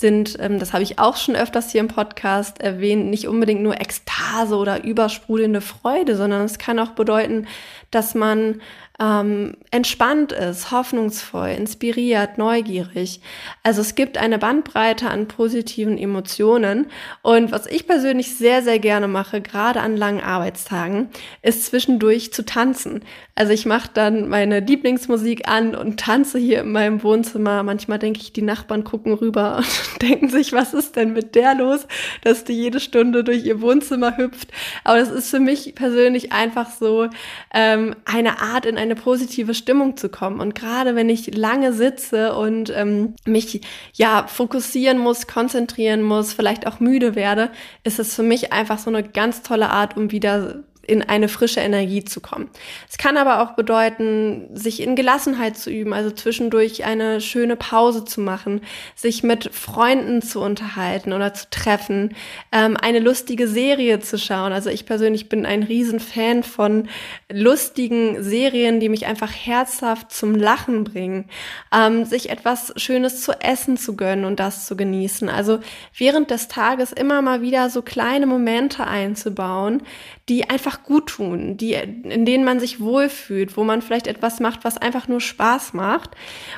sind, 0.00 0.36
ähm, 0.40 0.58
das 0.58 0.72
habe 0.72 0.82
ich 0.82 0.98
auch 0.98 1.16
schon 1.16 1.36
öfters 1.36 1.70
hier 1.70 1.80
im 1.80 1.88
Podcast 1.88 2.60
erwähnt, 2.60 3.06
nicht 3.10 3.28
unbedingt 3.28 3.62
nur 3.62 3.80
Ekstase 3.80 4.56
oder 4.56 4.82
übersprudelnde 4.82 5.60
Freude, 5.60 6.16
sondern 6.16 6.42
es 6.42 6.58
kann 6.58 6.78
auch 6.78 6.90
bedeuten, 6.90 7.46
dass 7.90 8.14
man 8.14 8.60
ähm, 9.00 9.54
entspannt 9.70 10.32
ist, 10.32 10.70
hoffnungsvoll, 10.70 11.48
inspiriert, 11.48 12.36
neugierig. 12.36 13.20
Also 13.62 13.80
es 13.80 13.94
gibt 13.94 14.18
eine 14.18 14.38
Bandbreite 14.38 15.08
an 15.08 15.26
positiven 15.26 15.96
Emotionen. 15.96 16.86
Und 17.22 17.50
was 17.50 17.66
ich 17.66 17.86
persönlich 17.86 18.36
sehr, 18.36 18.62
sehr 18.62 18.78
gerne 18.78 19.08
mache, 19.08 19.40
gerade 19.40 19.80
an 19.80 19.96
langen 19.96 20.20
Arbeitstagen, 20.20 21.08
ist 21.40 21.64
zwischendurch 21.64 22.32
zu 22.32 22.44
tanzen. 22.44 23.02
Also 23.34 23.54
ich 23.54 23.64
mache 23.64 23.88
dann 23.94 24.28
meine 24.28 24.60
Lieblingsmusik 24.60 25.48
an 25.48 25.74
und 25.74 25.98
tanze 25.98 26.38
hier 26.38 26.60
in 26.60 26.72
meinem 26.72 27.02
Wohnzimmer. 27.02 27.62
Manchmal 27.62 27.98
denke 27.98 28.20
ich, 28.20 28.34
die 28.34 28.42
Nachbarn 28.42 28.84
gucken 28.84 29.14
rüber 29.14 29.56
und 29.92 30.02
denken 30.02 30.28
sich, 30.28 30.52
was 30.52 30.74
ist 30.74 30.96
denn 30.96 31.14
mit 31.14 31.34
der 31.34 31.54
los, 31.54 31.86
dass 32.22 32.44
die 32.44 32.52
jede 32.52 32.80
Stunde 32.80 33.24
durch 33.24 33.46
ihr 33.46 33.62
Wohnzimmer 33.62 34.18
hüpft. 34.18 34.50
Aber 34.84 34.98
das 34.98 35.10
ist 35.10 35.30
für 35.30 35.40
mich 35.40 35.74
persönlich 35.74 36.32
einfach 36.32 36.70
so 36.70 37.08
ähm, 37.54 37.96
eine 38.04 38.42
Art, 38.42 38.66
in 38.66 38.76
eine 38.90 39.00
positive 39.00 39.54
Stimmung 39.54 39.96
zu 39.96 40.08
kommen. 40.08 40.40
Und 40.40 40.54
gerade 40.54 40.94
wenn 40.96 41.08
ich 41.08 41.36
lange 41.36 41.72
sitze 41.72 42.34
und 42.34 42.72
ähm, 42.74 43.14
mich 43.24 43.60
ja 43.94 44.26
fokussieren 44.26 44.98
muss, 44.98 45.26
konzentrieren 45.26 46.02
muss, 46.02 46.32
vielleicht 46.32 46.66
auch 46.66 46.80
müde 46.80 47.14
werde, 47.14 47.50
ist 47.84 47.98
es 47.98 48.14
für 48.14 48.22
mich 48.22 48.52
einfach 48.52 48.78
so 48.78 48.90
eine 48.90 49.02
ganz 49.02 49.42
tolle 49.42 49.70
Art, 49.70 49.96
um 49.96 50.10
wieder 50.10 50.64
in 50.90 51.02
eine 51.02 51.28
frische 51.28 51.60
Energie 51.60 52.04
zu 52.04 52.20
kommen. 52.20 52.50
Es 52.88 52.98
kann 52.98 53.16
aber 53.16 53.42
auch 53.42 53.54
bedeuten, 53.54 54.48
sich 54.54 54.82
in 54.82 54.96
Gelassenheit 54.96 55.56
zu 55.56 55.70
üben, 55.70 55.92
also 55.92 56.10
zwischendurch 56.10 56.84
eine 56.84 57.20
schöne 57.20 57.54
Pause 57.56 58.04
zu 58.04 58.20
machen, 58.20 58.62
sich 58.96 59.22
mit 59.22 59.54
Freunden 59.54 60.20
zu 60.20 60.40
unterhalten 60.40 61.12
oder 61.12 61.32
zu 61.32 61.48
treffen, 61.50 62.16
ähm, 62.50 62.76
eine 62.76 62.98
lustige 62.98 63.46
Serie 63.46 64.00
zu 64.00 64.18
schauen. 64.18 64.52
Also 64.52 64.68
ich 64.68 64.84
persönlich 64.84 65.28
bin 65.28 65.46
ein 65.46 65.62
Riesenfan 65.62 66.42
von 66.42 66.88
lustigen 67.30 68.22
Serien, 68.22 68.80
die 68.80 68.88
mich 68.88 69.06
einfach 69.06 69.30
herzhaft 69.32 70.12
zum 70.12 70.34
Lachen 70.34 70.84
bringen, 70.84 71.26
ähm, 71.72 72.04
sich 72.04 72.30
etwas 72.30 72.72
Schönes 72.76 73.22
zu 73.22 73.32
essen 73.40 73.76
zu 73.76 73.94
gönnen 73.94 74.24
und 74.24 74.40
das 74.40 74.66
zu 74.66 74.76
genießen. 74.76 75.28
Also 75.28 75.60
während 75.96 76.30
des 76.30 76.48
Tages 76.48 76.90
immer 76.90 77.22
mal 77.22 77.42
wieder 77.42 77.70
so 77.70 77.82
kleine 77.82 78.26
Momente 78.26 78.86
einzubauen, 78.86 79.82
die 80.28 80.48
einfach 80.48 80.79
gut 80.84 81.08
tun, 81.08 81.56
die, 81.56 81.74
in 81.74 82.24
denen 82.24 82.44
man 82.44 82.60
sich 82.60 82.80
wohlfühlt, 82.80 83.56
wo 83.56 83.64
man 83.64 83.82
vielleicht 83.82 84.06
etwas 84.06 84.40
macht, 84.40 84.64
was 84.64 84.76
einfach 84.76 85.08
nur 85.08 85.20
Spaß 85.20 85.74
macht. 85.74 86.10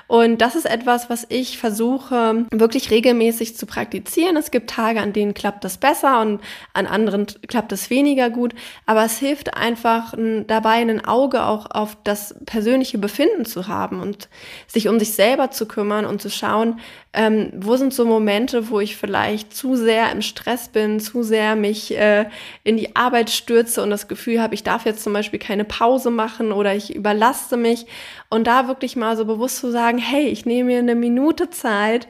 Und 0.07 0.41
das 0.41 0.55
ist 0.55 0.67
etwas, 0.67 1.11
was 1.11 1.27
ich 1.29 1.59
versuche 1.59 2.47
wirklich 2.51 2.91
regelmäßig 2.91 3.57
zu 3.57 3.67
praktizieren. 3.67 4.37
Es 4.37 4.51
gibt 4.51 4.71
Tage, 4.71 5.01
an 5.01 5.13
denen 5.13 5.35
klappt 5.35 5.65
das 5.65 5.79
besser 5.79 6.21
und 6.21 6.41
an 6.73 6.87
anderen 6.87 7.27
klappt 7.49 7.73
es 7.73 7.91
weniger 7.91 8.31
gut. 8.31 8.55
Aber 8.87 9.05
es 9.05 9.19
hilft 9.19 9.55
einfach 9.57 10.15
dabei, 10.47 10.73
ein 10.73 11.05
Auge 11.05 11.45
auch 11.45 11.71
auf 11.71 11.97
das 12.05 12.35
persönliche 12.47 12.99
Befinden 12.99 13.45
zu 13.45 13.69
haben 13.69 14.01
und 14.01 14.29
sich 14.67 14.89
um 14.89 14.99
sich 14.99 15.15
selber 15.15 15.51
zu 15.51 15.67
kümmern 15.67 16.05
und 16.05 16.21
zu 16.21 16.31
schauen, 16.31 16.81
ähm, 17.15 17.51
wo 17.55 17.77
sind 17.77 17.93
so 17.93 18.07
Momente, 18.07 18.71
wo 18.71 18.81
ich 18.81 18.97
vielleicht 18.97 19.55
zu 19.55 19.77
sehr 19.77 20.11
im 20.11 20.23
Stress 20.23 20.69
bin, 20.69 20.99
zu 20.99 21.23
sehr 21.23 21.57
mich 21.57 21.97
äh, 21.97 22.27
in 22.65 22.79
die 22.79 22.97
Arbeit 22.97 23.29
stürze 23.29 23.83
und 23.83 23.91
das 23.91 24.09
Gefühl 24.09 24.41
habe, 24.41 24.55
ich 24.55 24.63
darf 24.63 24.87
jetzt 24.87 25.03
zum 25.03 25.13
Beispiel 25.13 25.39
keine 25.39 25.65
Pause 25.65 26.11
machen 26.11 26.53
oder 26.53 26.75
ich 26.75 26.95
überlaste 26.95 27.59
mich 27.59 27.87
und 28.31 28.47
da 28.47 28.67
wirklich 28.67 28.97
mal 28.97 29.17
so 29.17 29.27
bewusst 29.27 29.59
zu 29.59 29.71
sagen, 29.71 29.99
hey, 29.99 30.29
ich 30.29 30.47
nehme 30.47 30.69
mir 30.69 30.79
eine 30.79 30.95
Minute 30.95 31.51
Zeit, 31.51 32.09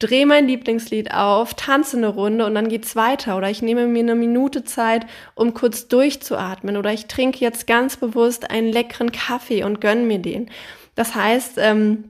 drehe 0.00 0.26
mein 0.26 0.48
Lieblingslied 0.48 1.14
auf, 1.14 1.54
tanze 1.54 1.98
eine 1.98 2.08
Runde 2.08 2.44
und 2.44 2.54
dann 2.56 2.68
geht's 2.68 2.96
weiter. 2.96 3.36
Oder 3.36 3.50
ich 3.50 3.62
nehme 3.62 3.86
mir 3.86 4.00
eine 4.00 4.14
Minute 4.16 4.64
Zeit, 4.64 5.06
um 5.34 5.54
kurz 5.54 5.88
durchzuatmen. 5.88 6.76
Oder 6.76 6.92
ich 6.92 7.06
trinke 7.06 7.38
jetzt 7.38 7.66
ganz 7.66 7.98
bewusst 7.98 8.50
einen 8.50 8.72
leckeren 8.72 9.12
Kaffee 9.12 9.62
und 9.62 9.80
gönn 9.80 10.06
mir 10.06 10.18
den. 10.18 10.50
Das 10.94 11.14
heißt, 11.14 11.58
ähm, 11.58 12.04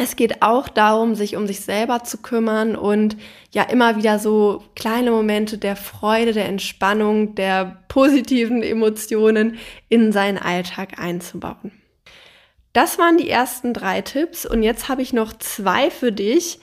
es 0.00 0.14
geht 0.14 0.42
auch 0.42 0.68
darum, 0.68 1.16
sich 1.16 1.36
um 1.36 1.46
sich 1.48 1.60
selber 1.60 2.04
zu 2.04 2.18
kümmern 2.18 2.76
und 2.76 3.16
ja 3.50 3.64
immer 3.64 3.96
wieder 3.96 4.20
so 4.20 4.62
kleine 4.76 5.10
Momente 5.10 5.58
der 5.58 5.74
Freude, 5.74 6.32
der 6.32 6.46
Entspannung, 6.46 7.34
der 7.34 7.82
positiven 7.88 8.62
Emotionen 8.62 9.58
in 9.88 10.12
seinen 10.12 10.38
Alltag 10.38 11.00
einzubauen. 11.00 11.72
Das 12.72 12.96
waren 12.96 13.18
die 13.18 13.28
ersten 13.28 13.74
drei 13.74 14.02
Tipps 14.02 14.46
und 14.46 14.62
jetzt 14.62 14.88
habe 14.88 15.02
ich 15.02 15.12
noch 15.12 15.32
zwei 15.32 15.90
für 15.90 16.12
dich, 16.12 16.60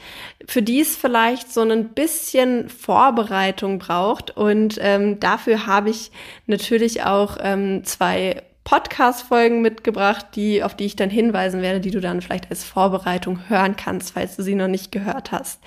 für 0.47 0.61
die 0.61 0.79
es 0.79 0.95
vielleicht 0.95 1.51
so 1.51 1.61
ein 1.61 1.89
bisschen 1.89 2.69
Vorbereitung 2.69 3.79
braucht 3.79 4.37
und 4.37 4.77
ähm, 4.79 5.19
dafür 5.19 5.65
habe 5.65 5.89
ich 5.89 6.11
natürlich 6.45 7.03
auch 7.03 7.37
ähm, 7.41 7.83
zwei 7.83 8.43
Podcast-Folgen 8.65 9.61
mitgebracht, 9.61 10.25
die, 10.35 10.63
auf 10.63 10.75
die 10.75 10.85
ich 10.85 10.97
dann 10.97 11.09
hinweisen 11.09 11.61
werde, 11.61 11.79
die 11.79 11.91
du 11.91 12.01
dann 12.01 12.21
vielleicht 12.21 12.49
als 12.49 12.65
Vorbereitung 12.65 13.47
hören 13.47 13.77
kannst, 13.77 14.13
falls 14.13 14.35
du 14.35 14.43
sie 14.43 14.55
noch 14.55 14.67
nicht 14.67 14.91
gehört 14.91 15.31
hast. 15.31 15.61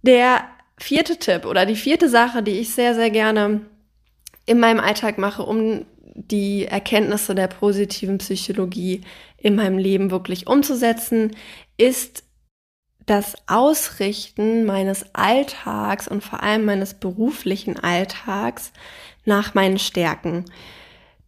Der 0.00 0.44
vierte 0.78 1.18
Tipp 1.18 1.44
oder 1.44 1.64
die 1.66 1.76
vierte 1.76 2.08
Sache, 2.08 2.42
die 2.42 2.58
ich 2.58 2.74
sehr, 2.74 2.94
sehr 2.94 3.10
gerne 3.10 3.60
in 4.46 4.58
meinem 4.58 4.80
Alltag 4.80 5.18
mache, 5.18 5.44
um 5.44 5.84
die 6.14 6.66
Erkenntnisse 6.66 7.34
der 7.34 7.46
positiven 7.46 8.18
Psychologie 8.18 9.02
in 9.36 9.54
meinem 9.54 9.78
Leben 9.78 10.10
wirklich 10.10 10.46
umzusetzen, 10.46 11.36
ist 11.76 12.24
das 13.04 13.34
Ausrichten 13.46 14.64
meines 14.64 15.14
Alltags 15.14 16.08
und 16.08 16.22
vor 16.24 16.42
allem 16.42 16.64
meines 16.64 16.94
beruflichen 16.94 17.78
Alltags 17.78 18.72
nach 19.24 19.54
meinen 19.54 19.78
Stärken. 19.78 20.46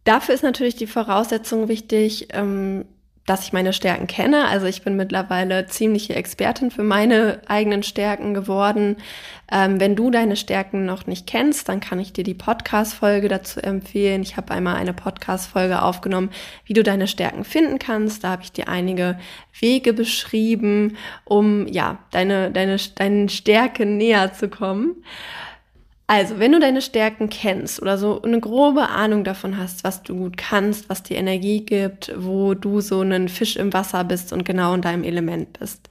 Dafür 0.05 0.35
ist 0.35 0.43
natürlich 0.43 0.75
die 0.75 0.87
Voraussetzung 0.87 1.67
wichtig, 1.67 2.29
ähm, 2.31 2.85
dass 3.25 3.43
ich 3.43 3.53
meine 3.53 3.73
Stärken 3.73 4.05
kenne. 4.05 4.47
Also 4.47 4.67
ich 4.67 4.83
bin 4.83 4.95
mittlerweile 4.95 5.65
ziemliche 5.65 6.13
Expertin 6.15 6.69
für 6.69 6.83
meine 6.83 7.41
eigenen 7.47 7.81
Stärken 7.81 8.35
geworden. 8.35 8.97
Ähm, 9.51 9.79
wenn 9.79 9.95
du 9.95 10.11
deine 10.11 10.35
Stärken 10.35 10.85
noch 10.85 11.07
nicht 11.07 11.25
kennst, 11.25 11.67
dann 11.67 11.79
kann 11.79 11.99
ich 11.99 12.13
dir 12.13 12.23
die 12.23 12.35
Podcast-Folge 12.35 13.27
dazu 13.27 13.59
empfehlen. 13.61 14.21
Ich 14.21 14.37
habe 14.37 14.53
einmal 14.53 14.75
eine 14.75 14.93
Podcast-Folge 14.93 15.81
aufgenommen, 15.81 16.29
wie 16.65 16.73
du 16.73 16.83
deine 16.83 17.07
Stärken 17.07 17.43
finden 17.43 17.79
kannst. 17.79 18.23
Da 18.23 18.29
habe 18.29 18.43
ich 18.43 18.51
dir 18.51 18.67
einige 18.67 19.17
Wege 19.59 19.93
beschrieben, 19.93 20.95
um 21.23 21.65
ja 21.65 21.97
deine 22.11 22.51
deine 22.51 22.77
deinen 22.93 23.29
Stärken 23.29 23.97
näher 23.97 24.33
zu 24.33 24.49
kommen. 24.49 25.03
Also, 26.07 26.37
wenn 26.37 26.51
du 26.51 26.59
deine 26.59 26.83
Stärken 26.83 27.29
kennst 27.29 27.81
oder 27.81 27.97
so 27.97 28.21
eine 28.21 28.39
grobe 28.39 28.89
Ahnung 28.89 29.23
davon 29.23 29.57
hast, 29.57 29.83
was 29.83 30.03
du 30.03 30.15
gut 30.15 30.37
kannst, 30.37 30.87
was 30.87 31.01
dir 31.01 31.17
Energie 31.17 31.65
gibt, 31.65 32.13
wo 32.15 32.53
du 32.53 32.79
so 32.79 33.01
ein 33.01 33.27
Fisch 33.27 33.55
im 33.55 33.73
Wasser 33.73 34.03
bist 34.03 34.31
und 34.31 34.45
genau 34.45 34.75
in 34.75 34.81
deinem 34.81 35.03
Element 35.03 35.57
bist, 35.59 35.89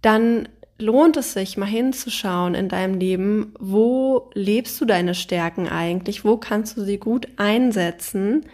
dann 0.00 0.48
lohnt 0.78 1.18
es 1.18 1.34
sich 1.34 1.58
mal 1.58 1.66
hinzuschauen 1.66 2.54
in 2.54 2.68
deinem 2.68 2.98
Leben, 2.98 3.54
wo 3.58 4.30
lebst 4.32 4.80
du 4.80 4.86
deine 4.86 5.14
Stärken 5.14 5.68
eigentlich, 5.68 6.24
wo 6.24 6.38
kannst 6.38 6.76
du 6.76 6.82
sie 6.82 6.98
gut 6.98 7.28
einsetzen 7.36 8.46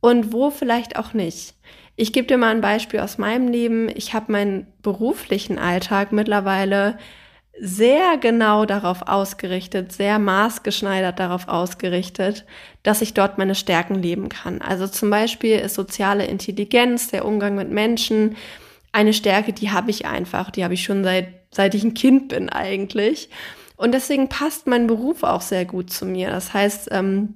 und 0.00 0.32
wo 0.32 0.50
vielleicht 0.50 0.96
auch 0.96 1.14
nicht. 1.14 1.54
Ich 1.96 2.12
gebe 2.12 2.26
dir 2.26 2.38
mal 2.38 2.50
ein 2.50 2.60
Beispiel 2.60 3.00
aus 3.00 3.18
meinem 3.18 3.48
Leben. 3.48 3.88
Ich 3.94 4.14
habe 4.14 4.32
meinen 4.32 4.66
beruflichen 4.82 5.58
Alltag 5.58 6.10
mittlerweile 6.10 6.98
sehr 7.60 8.18
genau 8.18 8.64
darauf 8.64 9.02
ausgerichtet, 9.02 9.92
sehr 9.92 10.18
maßgeschneidert 10.18 11.18
darauf 11.18 11.48
ausgerichtet, 11.48 12.44
dass 12.82 13.00
ich 13.00 13.14
dort 13.14 13.38
meine 13.38 13.54
Stärken 13.54 13.94
leben 13.94 14.28
kann. 14.28 14.60
Also 14.60 14.88
zum 14.88 15.10
Beispiel 15.10 15.58
ist 15.58 15.74
soziale 15.74 16.26
Intelligenz, 16.26 17.08
der 17.08 17.24
Umgang 17.24 17.54
mit 17.54 17.70
Menschen 17.70 18.36
eine 18.92 19.12
Stärke, 19.12 19.52
die 19.52 19.70
habe 19.70 19.90
ich 19.90 20.06
einfach, 20.06 20.50
die 20.50 20.64
habe 20.64 20.74
ich 20.74 20.84
schon 20.84 21.04
seit, 21.04 21.28
seit 21.50 21.74
ich 21.74 21.84
ein 21.84 21.94
Kind 21.94 22.28
bin 22.28 22.48
eigentlich. 22.48 23.28
Und 23.76 23.92
deswegen 23.92 24.28
passt 24.28 24.66
mein 24.66 24.86
Beruf 24.86 25.22
auch 25.22 25.40
sehr 25.40 25.64
gut 25.64 25.90
zu 25.90 26.06
mir. 26.06 26.30
Das 26.30 26.54
heißt, 26.54 26.88
ähm, 26.92 27.34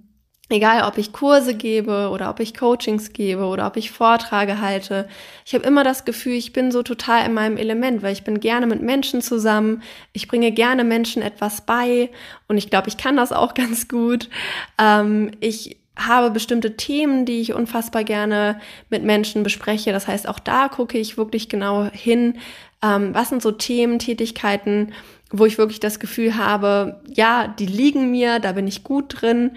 Egal, 0.50 0.88
ob 0.88 0.96
ich 0.96 1.12
Kurse 1.12 1.54
gebe 1.54 2.08
oder 2.08 2.30
ob 2.30 2.40
ich 2.40 2.56
Coachings 2.56 3.12
gebe 3.12 3.44
oder 3.44 3.66
ob 3.66 3.76
ich 3.76 3.90
Vorträge 3.90 4.62
halte. 4.62 5.06
Ich 5.44 5.54
habe 5.54 5.66
immer 5.66 5.84
das 5.84 6.06
Gefühl, 6.06 6.32
ich 6.32 6.54
bin 6.54 6.72
so 6.72 6.82
total 6.82 7.26
in 7.26 7.34
meinem 7.34 7.58
Element, 7.58 8.02
weil 8.02 8.14
ich 8.14 8.24
bin 8.24 8.40
gerne 8.40 8.66
mit 8.66 8.80
Menschen 8.80 9.20
zusammen. 9.20 9.82
Ich 10.14 10.26
bringe 10.26 10.50
gerne 10.50 10.84
Menschen 10.84 11.20
etwas 11.20 11.60
bei 11.60 12.08
und 12.46 12.56
ich 12.56 12.70
glaube, 12.70 12.88
ich 12.88 12.96
kann 12.96 13.16
das 13.16 13.30
auch 13.30 13.52
ganz 13.62 13.88
gut. 13.88 14.30
Ähm, 14.78 15.32
ich 15.40 15.76
habe 15.98 16.30
bestimmte 16.30 16.76
Themen, 16.76 17.26
die 17.26 17.40
ich 17.40 17.52
unfassbar 17.52 18.04
gerne 18.04 18.60
mit 18.88 19.02
Menschen 19.02 19.42
bespreche. 19.42 19.92
Das 19.92 20.06
heißt, 20.08 20.28
auch 20.28 20.38
da 20.38 20.68
gucke 20.68 20.96
ich 20.96 21.18
wirklich 21.18 21.48
genau 21.48 21.90
hin, 21.92 22.38
ähm, 22.82 23.14
was 23.14 23.28
sind 23.28 23.42
so 23.42 23.50
Themen, 23.50 23.98
Tätigkeiten, 23.98 24.92
wo 25.30 25.44
ich 25.44 25.58
wirklich 25.58 25.80
das 25.80 25.98
Gefühl 25.98 26.36
habe, 26.36 27.02
ja, 27.12 27.48
die 27.48 27.66
liegen 27.66 28.10
mir, 28.10 28.38
da 28.38 28.52
bin 28.52 28.66
ich 28.66 28.84
gut 28.84 29.20
drin. 29.20 29.50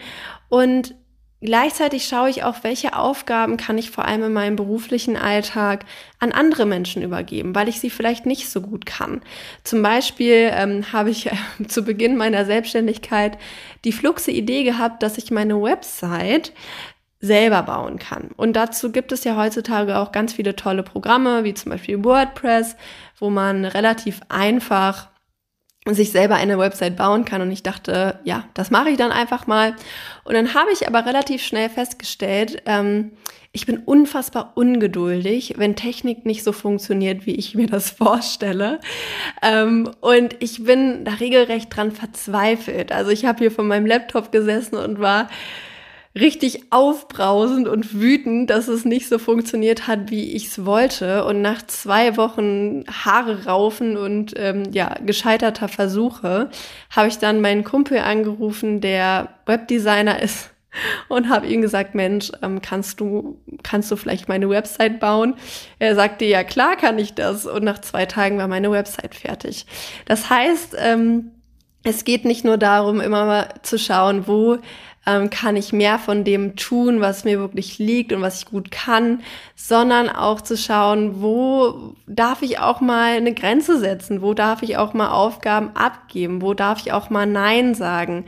Und 0.51 0.96
gleichzeitig 1.39 2.03
schaue 2.03 2.29
ich 2.29 2.43
auch, 2.43 2.58
welche 2.63 2.93
Aufgaben 2.98 3.55
kann 3.55 3.77
ich 3.77 3.89
vor 3.89 4.03
allem 4.03 4.24
in 4.24 4.34
meinem 4.34 4.58
beruflichen 4.58 5.15
Alltag 5.15 5.86
an 6.20 6.34
andere 6.34 6.65
Menschen 6.65 7.01
übergeben, 7.01 7.55
weil 7.55 7.70
ich 7.70 7.79
sie 7.79 7.89
vielleicht 7.89 8.25
nicht 8.25 8.50
so 8.50 8.60
gut 8.60 8.86
kann. 8.86 9.22
Zum 9.63 9.81
Beispiel 9.81 10.51
ähm, 10.53 10.91
habe 10.91 11.10
ich 11.10 11.27
äh, 11.27 11.31
zu 11.70 11.84
Beginn 11.84 12.17
meiner 12.17 12.43
Selbstständigkeit 12.43 13.38
die 13.86 13.93
fluxe 13.93 14.31
Idee 14.31 14.65
gehabt, 14.65 15.03
dass 15.03 15.17
ich 15.17 15.31
meine 15.31 15.62
Website 15.62 16.51
selber 17.22 17.63
bauen 17.63 17.98
kann. 17.98 18.31
Und 18.36 18.58
dazu 18.58 18.91
gibt 18.91 19.13
es 19.13 19.24
ja 19.24 19.38
heutzutage 19.38 20.00
auch 20.00 20.12
ganz 20.12 20.34
viele 20.34 20.58
tolle 20.58 20.84
Programme, 20.84 21.46
wie 21.46 21.53
zum 21.53 21.72
Beispiel 21.72 22.03
WordPress, 22.03 22.75
wo 23.20 23.29
man 23.29 23.63
relativ 23.63 24.20
einfach 24.27 25.11
sich 25.89 26.11
selber 26.11 26.35
eine 26.35 26.59
Website 26.59 26.95
bauen 26.95 27.25
kann. 27.25 27.41
Und 27.41 27.51
ich 27.51 27.63
dachte, 27.63 28.19
ja, 28.23 28.45
das 28.53 28.69
mache 28.69 28.89
ich 28.89 28.97
dann 28.97 29.11
einfach 29.11 29.47
mal. 29.47 29.75
Und 30.23 30.33
dann 30.35 30.53
habe 30.53 30.71
ich 30.71 30.88
aber 30.88 31.05
relativ 31.05 31.41
schnell 31.41 31.69
festgestellt, 31.69 32.61
ähm, 32.65 33.11
ich 33.53 33.65
bin 33.65 33.79
unfassbar 33.79 34.53
ungeduldig, 34.55 35.55
wenn 35.57 35.75
Technik 35.75 36.25
nicht 36.25 36.43
so 36.43 36.53
funktioniert, 36.53 37.25
wie 37.25 37.35
ich 37.35 37.53
mir 37.53 37.67
das 37.67 37.89
vorstelle. 37.91 38.79
Ähm, 39.41 39.91
und 40.00 40.38
ich 40.39 40.63
bin 40.63 41.03
da 41.03 41.15
regelrecht 41.15 41.75
dran 41.75 41.91
verzweifelt. 41.91 42.93
Also 42.93 43.11
ich 43.11 43.25
habe 43.25 43.39
hier 43.39 43.51
von 43.51 43.67
meinem 43.67 43.85
Laptop 43.85 44.31
gesessen 44.31 44.77
und 44.77 45.00
war 45.00 45.29
richtig 46.13 46.72
aufbrausend 46.72 47.68
und 47.68 48.00
wütend, 48.00 48.50
dass 48.50 48.68
es 48.68 48.84
nicht 48.84 49.08
so 49.08 49.18
funktioniert 49.18 49.88
hat, 49.88 50.12
wie 50.12 50.34
ich 50.34 50.48
es 50.48 50.65
wollte. 50.65 51.24
Und 51.25 51.41
nach 51.41 51.65
zwei 51.68 52.18
Wochen 52.18 52.84
Haare 52.88 53.46
raufen 53.46 53.98
und 53.98 54.34
ähm, 54.36 54.63
ja, 54.72 54.96
gescheiterter 55.06 55.70
Versuche, 55.70 56.50
habe 56.89 57.08
ich 57.08 57.18
dann 57.18 57.39
meinen 57.39 57.63
Kumpel 57.63 58.00
angerufen, 58.00 58.82
der 58.82 59.30
Webdesigner 59.46 60.22
ist 60.22 60.50
und 61.08 61.30
habe 61.30 61.48
ihm 61.48 61.62
gesagt, 61.62 61.96
Mensch, 61.96 62.32
ähm, 62.41 62.62
kannst 62.62 63.00
du 63.00 63.39
kannst 63.63 63.89
du 63.89 63.96
vielleicht 63.96 64.27
meine 64.27 64.50
Website 64.50 65.00
bauen? 65.00 65.36
Er 65.80 65.96
sagte, 65.96 66.25
ja 66.25 66.44
klar 66.44 66.75
kann 66.75 67.00
ich 67.00 67.13
das. 67.13 67.46
Und 67.46 67.63
nach 67.63 67.80
zwei 67.80 68.06
Tagen 68.06 68.38
war 68.38 68.50
meine 68.50 68.72
Website 68.72 69.15
fertig. 69.15 69.65
Das 70.06 70.30
heißt, 70.30 70.75
ähm, 70.77 71.32
es 71.84 72.03
geht 72.03 72.25
nicht 72.25 72.46
nur 72.46 72.58
darum, 72.58 73.00
immer 73.01 73.25
mal 73.25 73.53
zu 73.63 73.80
schauen, 73.80 74.27
wo 74.27 74.60
ähm, 75.05 75.29
kann 75.29 75.55
ich 75.55 75.74
mehr 75.74 75.98
von 75.98 76.24
dem 76.24 76.55
tun, 76.55 77.01
was 77.01 77.24
mir 77.24 77.39
wirklich 77.39 77.79
liegt 77.79 78.13
und 78.13 78.22
was 78.22 78.39
ich 78.39 78.46
gut 78.46 78.72
kann, 78.72 79.22
sondern 79.55 80.10
auch 80.10 80.41
zu 80.41 80.55
schauen, 80.55 81.22
wo 81.22 81.96
darf 82.08 82.41
ich 82.41 82.60
auch 82.60 82.81
mal 82.81 83.17
eine 83.17 83.34
Grenze 83.34 83.79
setzen, 83.79 84.22
wo 84.22 84.34
darf 84.34 84.62
ich 84.62 84.77
auch 84.77 84.93
mal 84.93 85.10
Aufgaben 85.10 85.72
abgeben, 85.75 86.41
wo 86.41 86.53
darf 86.53 86.79
ich 86.81 86.93
auch 86.93 87.10
mal 87.10 87.25
Nein 87.25 87.74
sagen. 87.74 88.25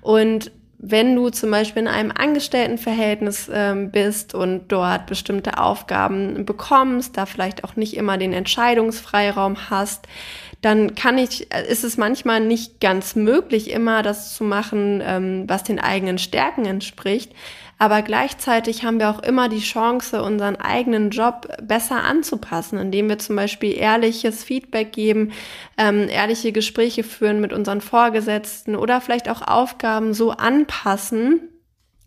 Und 0.00 0.52
wenn 0.84 1.14
du 1.14 1.30
zum 1.30 1.52
Beispiel 1.52 1.82
in 1.82 1.88
einem 1.88 2.10
Angestelltenverhältnis 2.10 3.48
ähm, 3.52 3.92
bist 3.92 4.34
und 4.34 4.66
dort 4.66 5.06
bestimmte 5.06 5.58
Aufgaben 5.58 6.44
bekommst, 6.44 7.16
da 7.16 7.24
vielleicht 7.24 7.62
auch 7.62 7.76
nicht 7.76 7.96
immer 7.96 8.18
den 8.18 8.32
Entscheidungsfreiraum 8.32 9.70
hast, 9.70 10.08
dann 10.60 10.96
kann 10.96 11.18
ich, 11.18 11.52
ist 11.68 11.84
es 11.84 11.96
manchmal 11.96 12.40
nicht 12.40 12.80
ganz 12.80 13.14
möglich, 13.14 13.70
immer 13.70 14.02
das 14.02 14.34
zu 14.34 14.42
machen, 14.42 15.00
ähm, 15.04 15.44
was 15.46 15.62
den 15.62 15.78
eigenen 15.78 16.18
Stärken 16.18 16.64
entspricht. 16.64 17.32
Aber 17.82 18.02
gleichzeitig 18.02 18.84
haben 18.84 19.00
wir 19.00 19.10
auch 19.10 19.18
immer 19.24 19.48
die 19.48 19.58
Chance, 19.58 20.22
unseren 20.22 20.54
eigenen 20.54 21.10
Job 21.10 21.48
besser 21.60 22.04
anzupassen, 22.04 22.78
indem 22.78 23.08
wir 23.08 23.18
zum 23.18 23.34
Beispiel 23.34 23.76
ehrliches 23.76 24.44
Feedback 24.44 24.92
geben, 24.92 25.32
ähm, 25.76 26.08
ehrliche 26.08 26.52
Gespräche 26.52 27.02
führen 27.02 27.40
mit 27.40 27.52
unseren 27.52 27.80
Vorgesetzten 27.80 28.76
oder 28.76 29.00
vielleicht 29.00 29.28
auch 29.28 29.42
Aufgaben 29.42 30.14
so 30.14 30.30
anpassen, 30.30 31.48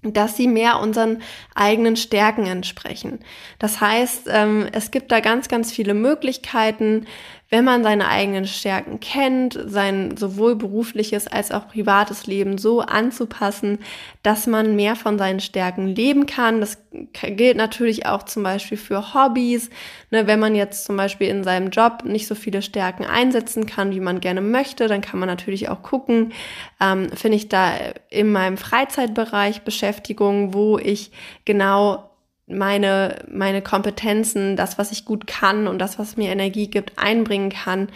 dass 0.01 0.37
sie 0.37 0.47
mehr 0.47 0.79
unseren 0.79 1.21
eigenen 1.55 1.97
Stärken 1.97 2.45
entsprechen. 2.45 3.19
Das 3.59 3.81
heißt, 3.81 4.29
ähm, 4.31 4.69
es 4.71 4.91
gibt 4.91 5.11
da 5.11 5.19
ganz, 5.19 5.49
ganz 5.49 5.73
viele 5.73 5.93
Möglichkeiten, 5.93 7.05
wenn 7.49 7.63
man 7.63 7.83
seine 7.83 8.07
eigenen 8.07 8.47
Stärken 8.47 8.99
kennt, 8.99 9.57
sein 9.65 10.17
sowohl 10.17 10.55
berufliches 10.55 11.27
als 11.27 11.51
auch 11.51 11.67
privates 11.67 12.25
Leben 12.25 12.57
so 12.57 12.81
anzupassen, 12.81 13.79
dass 14.23 14.47
man 14.47 14.75
mehr 14.75 14.95
von 14.95 15.19
seinen 15.19 15.39
Stärken 15.39 15.87
leben 15.87 16.25
kann. 16.25 16.59
Das 16.59 16.79
gilt 17.21 17.55
natürlich 17.55 18.07
auch 18.07 18.23
zum 18.23 18.41
Beispiel 18.43 18.77
für 18.77 19.13
Hobbys. 19.13 19.69
Ne, 20.09 20.25
wenn 20.25 20.39
man 20.39 20.55
jetzt 20.55 20.85
zum 20.85 20.97
Beispiel 20.97 21.27
in 21.27 21.43
seinem 21.43 21.69
Job 21.69 22.03
nicht 22.03 22.27
so 22.27 22.33
viele 22.33 22.63
Stärken 22.63 23.05
einsetzen 23.05 23.67
kann, 23.67 23.91
wie 23.91 23.99
man 23.99 24.21
gerne 24.21 24.41
möchte, 24.41 24.87
dann 24.87 25.01
kann 25.01 25.19
man 25.19 25.29
natürlich 25.29 25.69
auch 25.69 25.83
gucken, 25.83 26.33
ähm, 26.81 27.09
finde 27.11 27.37
ich 27.37 27.47
da 27.47 27.73
in 28.09 28.31
meinem 28.31 28.57
Freizeitbereich 28.57 29.61
Beschäftigung, 29.61 30.55
wo 30.55 30.79
ich 30.79 31.11
genau 31.45 32.09
meine, 32.47 33.23
meine 33.29 33.61
Kompetenzen, 33.61 34.55
das, 34.55 34.77
was 34.77 34.91
ich 34.91 35.05
gut 35.05 35.27
kann 35.27 35.67
und 35.67 35.79
das, 35.79 35.97
was 35.97 36.17
mir 36.17 36.31
Energie 36.31 36.67
gibt, 36.67 36.93
einbringen 36.97 37.49
kann. 37.49 37.89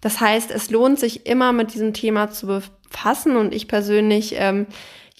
Das 0.00 0.20
heißt, 0.20 0.50
es 0.50 0.70
lohnt 0.70 0.98
sich 0.98 1.26
immer 1.26 1.52
mit 1.52 1.74
diesem 1.74 1.92
Thema 1.92 2.30
zu 2.30 2.46
befassen 2.46 3.36
und 3.36 3.54
ich 3.54 3.68
persönlich, 3.68 4.34
ähm, 4.36 4.66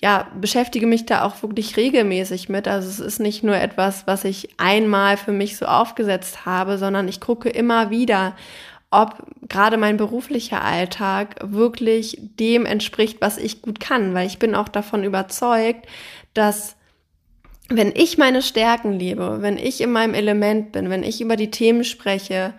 ja, 0.02 0.28
beschäftige 0.40 0.86
mich 0.86 1.04
da 1.04 1.24
auch 1.24 1.42
wirklich 1.42 1.76
regelmäßig 1.76 2.48
mit. 2.48 2.66
Also 2.66 2.88
es 2.88 3.00
ist 3.00 3.20
nicht 3.20 3.42
nur 3.44 3.56
etwas, 3.56 4.06
was 4.06 4.24
ich 4.24 4.48
einmal 4.56 5.18
für 5.18 5.32
mich 5.32 5.58
so 5.58 5.66
aufgesetzt 5.66 6.46
habe, 6.46 6.78
sondern 6.78 7.06
ich 7.06 7.20
gucke 7.20 7.50
immer 7.50 7.90
wieder, 7.90 8.34
ob 8.90 9.22
gerade 9.48 9.76
mein 9.76 9.98
beruflicher 9.98 10.64
Alltag 10.64 11.36
wirklich 11.42 12.18
dem 12.40 12.64
entspricht, 12.64 13.20
was 13.20 13.36
ich 13.36 13.60
gut 13.60 13.78
kann, 13.78 14.14
weil 14.14 14.26
ich 14.26 14.38
bin 14.38 14.54
auch 14.54 14.68
davon 14.68 15.04
überzeugt, 15.04 15.86
dass 16.32 16.76
wenn 17.70 17.92
ich 17.94 18.18
meine 18.18 18.42
Stärken 18.42 18.98
liebe, 18.98 19.38
wenn 19.40 19.56
ich 19.56 19.80
in 19.80 19.92
meinem 19.92 20.14
Element 20.14 20.72
bin, 20.72 20.90
wenn 20.90 21.04
ich 21.04 21.20
über 21.20 21.36
die 21.36 21.50
Themen 21.50 21.84
spreche, 21.84 22.52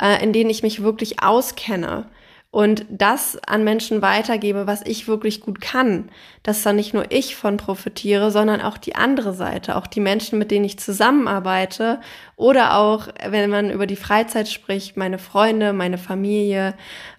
äh, 0.00 0.22
in 0.24 0.32
denen 0.32 0.50
ich 0.50 0.62
mich 0.62 0.82
wirklich 0.82 1.22
auskenne 1.22 2.06
und 2.54 2.86
das 2.88 3.36
an 3.48 3.64
Menschen 3.64 4.00
weitergebe, 4.00 4.68
was 4.68 4.80
ich 4.86 5.08
wirklich 5.08 5.40
gut 5.40 5.60
kann, 5.60 6.08
dass 6.44 6.62
dann 6.62 6.76
nicht 6.76 6.94
nur 6.94 7.10
ich 7.10 7.34
von 7.34 7.56
profitiere, 7.56 8.30
sondern 8.30 8.60
auch 8.60 8.78
die 8.78 8.94
andere 8.94 9.34
Seite, 9.34 9.74
auch 9.74 9.88
die 9.88 9.98
Menschen, 9.98 10.38
mit 10.38 10.52
denen 10.52 10.64
ich 10.64 10.78
zusammenarbeite 10.78 11.98
oder 12.36 12.76
auch, 12.76 13.08
wenn 13.28 13.50
man 13.50 13.72
über 13.72 13.88
die 13.88 13.96
Freizeit 13.96 14.48
spricht, 14.48 14.96
meine 14.96 15.18
Freunde, 15.18 15.72
meine 15.72 15.98
Familie 15.98 16.74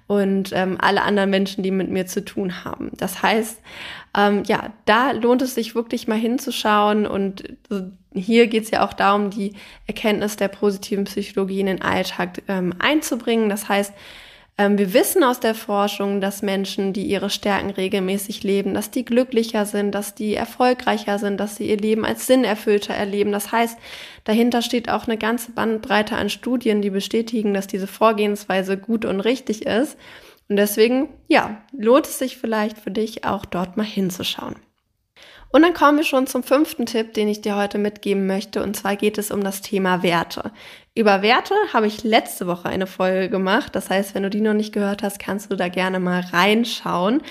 und 0.07 0.53
ähm, 0.53 0.77
alle 0.79 1.01
anderen 1.01 1.31
Menschen, 1.31 1.63
die 1.63 1.71
mit 1.71 1.89
mir 1.89 2.05
zu 2.05 2.23
tun 2.23 2.63
haben. 2.63 2.91
Das 2.95 3.21
heißt, 3.21 3.59
ähm, 4.17 4.43
ja, 4.45 4.71
da 4.85 5.11
lohnt 5.11 5.41
es 5.41 5.53
sich 5.53 5.75
wirklich 5.75 6.07
mal 6.07 6.17
hinzuschauen 6.17 7.05
und 7.05 7.43
hier 8.13 8.47
geht 8.47 8.63
es 8.63 8.71
ja 8.71 8.85
auch 8.87 8.93
darum, 8.93 9.31
die 9.31 9.51
Erkenntnis 9.85 10.37
der 10.37 10.47
positiven 10.47 11.03
Psychologie 11.03 11.59
in 11.59 11.65
den 11.65 11.81
Alltag 11.81 12.41
ähm, 12.47 12.73
einzubringen. 12.79 13.49
Das 13.49 13.67
heißt, 13.67 13.93
wir 14.57 14.93
wissen 14.93 15.21
aus 15.21 15.41
der 15.41 15.53
Forschung, 15.53 16.21
dass 16.21 16.41
Menschen, 16.41 16.93
die 16.93 17.05
ihre 17.05 17.29
Stärken 17.29 17.71
regelmäßig 17.71 18.43
leben, 18.43 18.73
dass 18.73 18.89
die 18.89 19.03
glücklicher 19.03 19.65
sind, 19.65 19.91
dass 19.91 20.15
die 20.15 20.33
erfolgreicher 20.33 21.19
sind, 21.19 21.37
dass 21.37 21.57
sie 21.57 21.69
ihr 21.69 21.77
Leben 21.77 22.05
als 22.05 22.25
sinnerfüllter 22.25 22.93
erleben. 22.93 23.33
Das 23.33 23.51
heißt, 23.51 23.77
dahinter 24.23 24.61
steht 24.61 24.89
auch 24.89 25.07
eine 25.07 25.17
ganze 25.17 25.51
Bandbreite 25.51 26.15
an 26.15 26.29
Studien, 26.29 26.81
die 26.81 26.89
bestätigen, 26.89 27.53
dass 27.53 27.67
diese 27.67 27.87
Vorgehensweise 27.87 28.77
gut 28.77 29.03
und 29.03 29.19
richtig 29.19 29.65
ist. 29.65 29.97
Und 30.47 30.55
deswegen, 30.55 31.09
ja, 31.27 31.61
lohnt 31.77 32.05
es 32.05 32.19
sich 32.19 32.37
vielleicht 32.37 32.77
für 32.77 32.91
dich 32.91 33.25
auch 33.25 33.45
dort 33.45 33.75
mal 33.75 33.83
hinzuschauen. 33.85 34.55
Und 35.55 35.61
dann 35.61 35.73
kommen 35.73 35.99
wir 35.99 36.03
schon 36.03 36.27
zum 36.27 36.43
fünften 36.43 36.85
Tipp, 36.85 37.13
den 37.13 37.29
ich 37.29 37.39
dir 37.39 37.55
heute 37.55 37.77
mitgeben 37.77 38.27
möchte. 38.27 38.61
Und 38.61 38.75
zwar 38.75 38.97
geht 38.97 39.17
es 39.17 39.31
um 39.31 39.41
das 39.41 39.61
Thema 39.61 40.03
Werte. 40.03 40.51
Über 40.95 41.21
Werte 41.21 41.55
habe 41.71 41.87
ich 41.87 42.03
letzte 42.03 42.45
Woche 42.45 42.67
eine 42.67 42.87
Folge 42.87 43.29
gemacht. 43.29 43.73
Das 43.73 43.89
heißt, 43.89 44.15
wenn 44.15 44.23
du 44.23 44.29
die 44.29 44.41
noch 44.41 44.53
nicht 44.53 44.73
gehört 44.73 45.01
hast, 45.01 45.17
kannst 45.17 45.49
du 45.49 45.55
da 45.55 45.69
gerne 45.69 46.01
mal 46.01 46.19
reinschauen. 46.19 47.21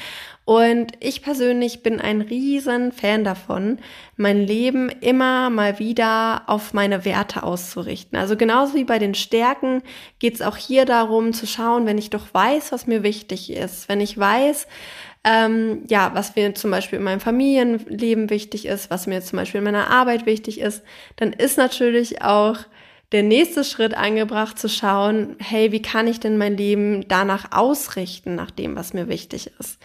Und 0.46 0.92
ich 1.00 1.20
persönlich 1.20 1.82
bin 1.82 2.00
ein 2.00 2.22
riesen 2.22 2.92
Fan 2.92 3.24
davon, 3.24 3.78
mein 4.16 4.40
Leben 4.46 4.88
immer 4.88 5.50
mal 5.50 5.78
wieder 5.78 6.44
auf 6.46 6.72
meine 6.72 7.04
Werte 7.04 7.42
auszurichten. 7.42 8.18
Also 8.18 8.38
genauso 8.38 8.72
wie 8.72 8.84
bei 8.84 8.98
den 8.98 9.14
Stärken 9.14 9.82
geht 10.18 10.34
es 10.34 10.42
auch 10.42 10.56
hier 10.56 10.86
darum 10.86 11.34
zu 11.34 11.46
schauen, 11.46 11.84
wenn 11.84 11.98
ich 11.98 12.08
doch 12.08 12.32
weiß, 12.32 12.72
was 12.72 12.86
mir 12.86 13.02
wichtig 13.02 13.52
ist, 13.52 13.90
wenn 13.90 14.00
ich 14.00 14.16
weiß, 14.16 14.66
ähm, 15.24 15.84
ja, 15.88 16.10
was 16.14 16.36
mir 16.36 16.54
zum 16.54 16.70
Beispiel 16.70 16.98
in 16.98 17.04
meinem 17.04 17.20
Familienleben 17.20 18.28
wichtig 18.28 18.66
ist, 18.66 18.90
was 18.90 19.06
mir 19.06 19.22
zum 19.22 19.38
Beispiel 19.38 19.58
in 19.58 19.64
meiner 19.64 19.90
Arbeit 19.90 20.26
wichtig 20.26 20.60
ist, 20.60 20.82
dann 21.16 21.32
ist 21.32 21.56
natürlich 21.56 22.22
auch 22.22 22.58
der 23.12 23.22
nächste 23.22 23.64
Schritt 23.64 23.94
angebracht 23.94 24.58
zu 24.58 24.68
schauen, 24.68 25.36
hey, 25.38 25.72
wie 25.72 25.80
kann 25.80 26.06
ich 26.06 26.20
denn 26.20 26.36
mein 26.36 26.56
Leben 26.56 27.06
danach 27.08 27.52
ausrichten, 27.52 28.34
nach 28.34 28.50
dem, 28.50 28.76
was 28.76 28.92
mir 28.92 29.08
wichtig 29.08 29.50
ist. 29.58 29.78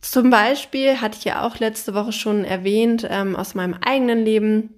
Zum 0.00 0.30
Beispiel 0.30 1.00
hatte 1.00 1.18
ich 1.18 1.24
ja 1.24 1.46
auch 1.46 1.58
letzte 1.58 1.94
Woche 1.94 2.12
schon 2.12 2.44
erwähnt 2.44 3.06
ähm, 3.10 3.36
aus 3.36 3.54
meinem 3.54 3.74
eigenen 3.74 4.24
Leben. 4.24 4.74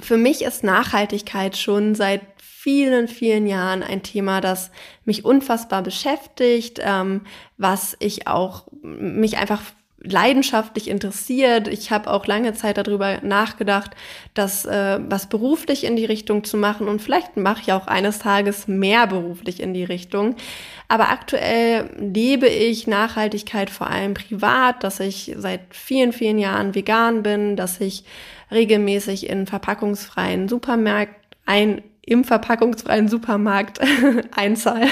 Für 0.00 0.18
mich 0.18 0.42
ist 0.42 0.62
Nachhaltigkeit 0.62 1.56
schon 1.56 1.94
seit 1.94 2.20
vielen, 2.62 3.08
vielen 3.08 3.46
Jahren 3.46 3.82
ein 3.82 4.02
Thema, 4.02 4.42
das 4.42 4.70
mich 5.06 5.24
unfassbar 5.24 5.82
beschäftigt, 5.82 6.78
ähm, 6.82 7.22
was 7.56 7.96
ich 8.00 8.26
auch 8.26 8.64
mich 8.82 9.38
einfach 9.38 9.62
leidenschaftlich 10.02 10.88
interessiert. 10.88 11.68
Ich 11.68 11.90
habe 11.90 12.10
auch 12.10 12.26
lange 12.26 12.52
Zeit 12.52 12.76
darüber 12.76 13.20
nachgedacht, 13.22 13.92
das 14.34 14.66
äh, 14.66 14.98
was 15.08 15.26
beruflich 15.26 15.84
in 15.84 15.96
die 15.96 16.04
Richtung 16.04 16.44
zu 16.44 16.58
machen 16.58 16.86
und 16.86 17.00
vielleicht 17.00 17.38
mache 17.38 17.62
ich 17.62 17.72
auch 17.72 17.86
eines 17.86 18.18
Tages 18.18 18.68
mehr 18.68 19.06
beruflich 19.06 19.60
in 19.60 19.72
die 19.72 19.84
Richtung. 19.84 20.36
Aber 20.86 21.08
aktuell 21.08 21.88
lebe 21.98 22.46
ich 22.46 22.86
Nachhaltigkeit 22.86 23.70
vor 23.70 23.86
allem 23.86 24.12
privat, 24.12 24.84
dass 24.84 25.00
ich 25.00 25.34
seit 25.38 25.62
vielen, 25.70 26.12
vielen 26.12 26.38
Jahren 26.38 26.74
vegan 26.74 27.22
bin, 27.22 27.56
dass 27.56 27.80
ich 27.80 28.04
regelmäßig 28.50 29.30
in 29.30 29.46
verpackungsfreien 29.46 30.46
Supermärkten 30.48 31.16
ein 31.46 31.82
im 32.10 32.24
verpackungsfreien 32.24 33.08
Supermarkt 33.08 33.80
Einzahl 34.36 34.86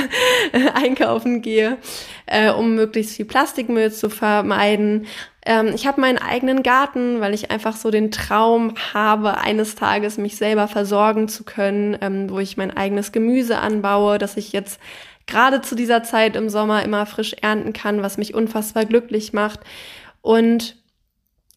einkaufen 0.74 1.42
gehe, 1.42 1.78
äh, 2.26 2.50
um 2.50 2.76
möglichst 2.76 3.16
viel 3.16 3.24
Plastikmüll 3.26 3.90
zu 3.90 4.08
vermeiden. 4.08 5.06
Ähm, 5.44 5.72
ich 5.74 5.88
habe 5.88 6.00
meinen 6.00 6.18
eigenen 6.18 6.62
Garten, 6.62 7.20
weil 7.20 7.34
ich 7.34 7.50
einfach 7.50 7.74
so 7.74 7.90
den 7.90 8.12
Traum 8.12 8.74
habe, 8.94 9.38
eines 9.38 9.74
Tages 9.74 10.16
mich 10.16 10.36
selber 10.36 10.68
versorgen 10.68 11.28
zu 11.28 11.42
können, 11.42 11.98
ähm, 12.00 12.30
wo 12.30 12.38
ich 12.38 12.56
mein 12.56 12.76
eigenes 12.76 13.10
Gemüse 13.10 13.58
anbaue, 13.58 14.18
dass 14.18 14.36
ich 14.36 14.52
jetzt 14.52 14.80
gerade 15.26 15.60
zu 15.60 15.74
dieser 15.74 16.04
Zeit 16.04 16.36
im 16.36 16.48
Sommer 16.48 16.84
immer 16.84 17.04
frisch 17.04 17.34
ernten 17.42 17.72
kann, 17.72 18.00
was 18.00 18.16
mich 18.16 18.32
unfassbar 18.32 18.84
glücklich 18.84 19.32
macht. 19.32 19.60
Und 20.22 20.76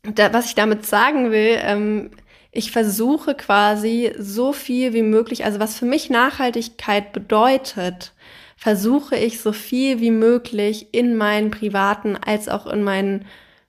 da, 0.01 0.33
was 0.33 0.47
ich 0.47 0.55
damit 0.55 0.87
sagen 0.87 1.29
will, 1.29 1.59
ähm, 1.61 2.09
ich 2.51 2.71
versuche 2.71 3.35
quasi 3.35 4.13
so 4.17 4.53
viel 4.53 4.93
wie 4.93 5.03
möglich, 5.03 5.45
also 5.45 5.59
was 5.59 5.77
für 5.77 5.85
mich 5.85 6.09
Nachhaltigkeit 6.09 7.13
bedeutet, 7.13 8.13
versuche 8.57 9.15
ich 9.15 9.39
so 9.41 9.53
viel 9.53 10.01
wie 10.01 10.11
möglich 10.11 10.87
in 10.91 11.15
meinen 11.15 11.49
privaten 11.49 12.15
als 12.17 12.49
auch 12.49 12.67
in 12.67 12.83
meinen 12.83 13.25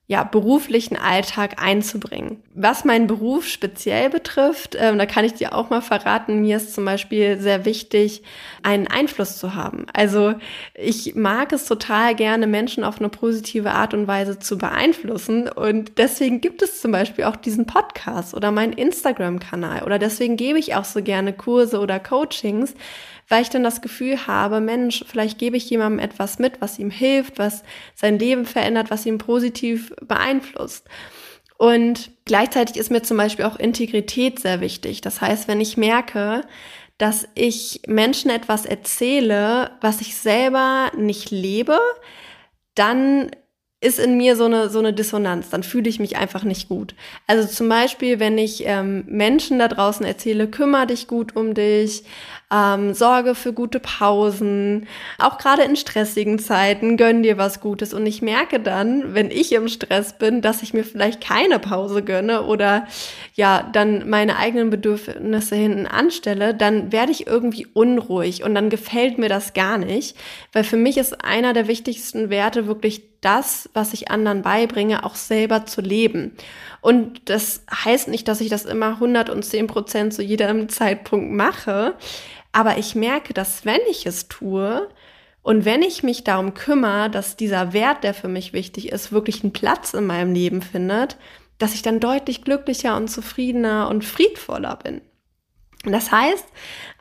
ja, 0.09 0.25
beruflichen 0.25 0.97
Alltag 0.97 1.63
einzubringen. 1.63 2.43
Was 2.55 2.85
meinen 2.85 3.07
Beruf 3.07 3.47
speziell 3.47 4.11
betrifft, 4.11 4.77
ähm, 4.79 4.99
da 4.99 5.07
kann 5.07 5.25
ich 5.25 5.35
dir 5.35 5.55
auch 5.55 5.71
mal 5.71 5.81
verraten, 5.81 6.41
mir 6.41 6.57
ist 6.57 6.75
zum 6.75 6.85
Beispiel 6.85 7.39
sehr 7.39 7.65
wichtig, 7.65 8.23
einen 8.63 8.89
Einfluss 8.89 9.39
zu 9.39 9.55
haben. 9.55 9.87
Also 9.95 10.35
ich 10.75 11.15
mag 11.15 11.53
es 11.53 11.67
total 11.67 12.17
gerne, 12.17 12.47
Menschen 12.47 12.83
auf 12.85 12.99
eine 12.99 13.09
positive 13.09 13.71
Art 13.71 13.95
und 13.95 14.07
Weise 14.09 14.39
zu 14.39 14.59
beeinflussen 14.59 15.49
und 15.49 15.97
deswegen 15.99 16.41
gibt 16.41 16.63
es 16.63 16.81
zum 16.81 16.91
Beispiel 16.93 17.25
auch 17.25 17.37
diesen 17.37 17.67
Podcast 17.67 18.35
oder 18.35 18.51
meinen 18.51 18.73
Instagram-Kanal 18.73 19.85
oder 19.85 19.99
deswegen 19.99 20.37
gebe 20.37 20.59
ich 20.59 20.75
auch 20.75 20.85
so 20.85 21.01
gerne 21.03 21.33
Kurse 21.33 21.79
oder 21.79 22.01
Coachings, 22.01 22.75
weil 23.29 23.43
ich 23.43 23.51
dann 23.51 23.63
das 23.63 23.81
Gefühl 23.81 24.27
habe, 24.27 24.61
Mensch, 24.61 25.05
vielleicht 25.07 25.39
gebe 25.39 25.57
ich 25.57 25.71
jemandem 25.71 25.99
etwas 25.99 26.39
mit, 26.39 26.61
was 26.61 26.79
ihm 26.79 26.91
hilft, 26.91 27.39
was 27.39 27.63
sein 27.95 28.19
Leben 28.19 28.47
verändert, 28.47 28.91
was 28.91 29.07
ihn 29.07 29.19
positiv 29.19 29.93
beeinflusst. 30.01 30.89
Und 31.59 32.11
gleichzeitig 32.25 32.77
ist 32.77 32.91
mir 32.91 33.03
zum 33.03 33.17
Beispiel 33.17 33.45
auch 33.45 33.57
Integrität 33.57 34.41
sehr 34.41 34.61
wichtig. 34.61 35.01
Das 35.01 35.21
heißt, 35.21 35.47
wenn 35.47 35.61
ich 35.61 35.77
merke, 35.77 36.43
dass 36.99 37.29
ich 37.35 37.83
Menschen 37.87 38.31
etwas 38.31 38.67
erzähle, 38.67 39.71
was 39.81 40.01
ich 40.01 40.17
selber 40.17 40.91
nicht 40.97 41.31
lebe, 41.31 41.79
dann 42.75 43.31
ist 43.83 43.99
in 43.99 44.17
mir 44.17 44.37
so 44.37 44.45
eine, 44.45 44.69
so 44.71 44.79
eine 44.79 44.93
Dissonanz, 44.93 45.51
dann 45.51 45.65
fühle 45.65 45.89
ich 45.89 45.99
mich 45.99 46.17
einfach 46.17 46.45
nicht 46.45 46.69
gut. 46.69 46.95
Also 47.27 47.49
zum 47.49 47.69
Beispiel, 47.69 48.21
wenn 48.21 48.39
ich 48.39 48.63
ähm, 48.65 49.05
Menschen 49.09 49.59
da 49.59 49.67
draußen 49.67 50.07
erzähle, 50.07 50.47
kümmere 50.47 50.87
dich 50.87 51.09
gut 51.09 51.35
um 51.35 51.53
dich, 51.53 52.05
ähm, 52.53 52.95
sorge 52.95 53.35
für 53.35 53.53
gute 53.53 53.81
Pausen, 53.81 54.87
auch 55.19 55.37
gerade 55.37 55.63
in 55.63 55.75
stressigen 55.75 56.39
Zeiten, 56.39 56.97
gönn 56.97 57.25
dir 57.25 57.39
was 57.39 57.61
Gutes. 57.61 57.93
Und 57.93 58.07
ich 58.07 58.23
merke 58.23 58.61
dann, 58.61 59.15
wenn 59.15 59.33
ich 59.33 59.53
im 59.53 59.67
Stress 59.67 60.17
bin, 60.17 60.43
dass 60.43 60.63
ich 60.63 60.73
mir 60.75 60.85
vielleicht 60.85 61.21
keine 61.21 61.59
Pause 61.59 62.05
gönne 62.05 62.45
oder 62.45 62.87
ja, 63.35 63.69
dann 63.73 64.09
meine 64.09 64.37
eigenen 64.37 64.71
Bedürfnisse 64.71 65.57
hinten 65.57 65.87
anstelle, 65.87 66.55
dann 66.55 66.93
werde 66.93 67.11
ich 67.11 67.27
irgendwie 67.27 67.67
unruhig 67.67 68.45
und 68.45 68.55
dann 68.55 68.71
gefällt 68.71 69.19
mir 69.19 69.29
das 69.29 69.55
gar 69.55 69.79
nicht, 69.79 70.17
weil 70.53 70.63
für 70.63 70.77
mich 70.77 70.99
ist 70.99 71.25
einer 71.25 71.53
der 71.53 71.67
wichtigsten 71.67 72.31
Werte 72.31 72.69
wirklich 72.69 73.12
das, 73.23 73.71
was 73.73 73.95
ich 73.95 74.11
anderen 74.11 74.43
beibringe, 74.43 75.05
auch 75.05 75.15
selber 75.15 75.65
zu 75.65 75.81
leben. 75.81 76.37
Und 76.83 77.31
das 77.31 77.63
heißt 77.73 78.09
nicht, 78.09 78.29
dass 78.29 78.41
ich 78.43 78.51
das 78.51 78.67
immer 78.67 78.95
110 78.95 79.67
Prozent 79.69 80.13
zu 80.13 80.23
jedem 80.23 80.69
Zeitpunkt 80.69 81.33
mache. 81.33 81.95
Aber 82.53 82.77
ich 82.77 82.95
merke, 82.95 83.33
dass 83.33 83.65
wenn 83.65 83.81
ich 83.89 84.05
es 84.05 84.29
tue 84.29 84.89
und 85.43 85.65
wenn 85.65 85.83
ich 85.83 86.03
mich 86.03 86.25
darum 86.25 86.53
kümmere, 86.53 87.09
dass 87.09 87.37
dieser 87.37 87.73
Wert, 87.73 88.05
der 88.05 88.13
für 88.13 88.29
mich 88.29 88.53
wichtig 88.53 88.93
ist, 88.93 89.13
wirklich 89.13 89.43
einen 89.43 89.53
Platz 89.53 89.95
in 89.95 90.07
meinem 90.07 90.35
Leben 90.35 90.61
findet, 90.61 91.17
dass 91.59 91.75
ich 91.75 91.83
dann 91.83 92.01
deutlich 92.01 92.43
glücklicher 92.43 92.97
und 92.97 93.09
zufriedener 93.09 93.89
und 93.89 94.05
friedvoller 94.05 94.77
bin. 94.77 95.01
Das 95.85 96.13
heißt, 96.13 96.47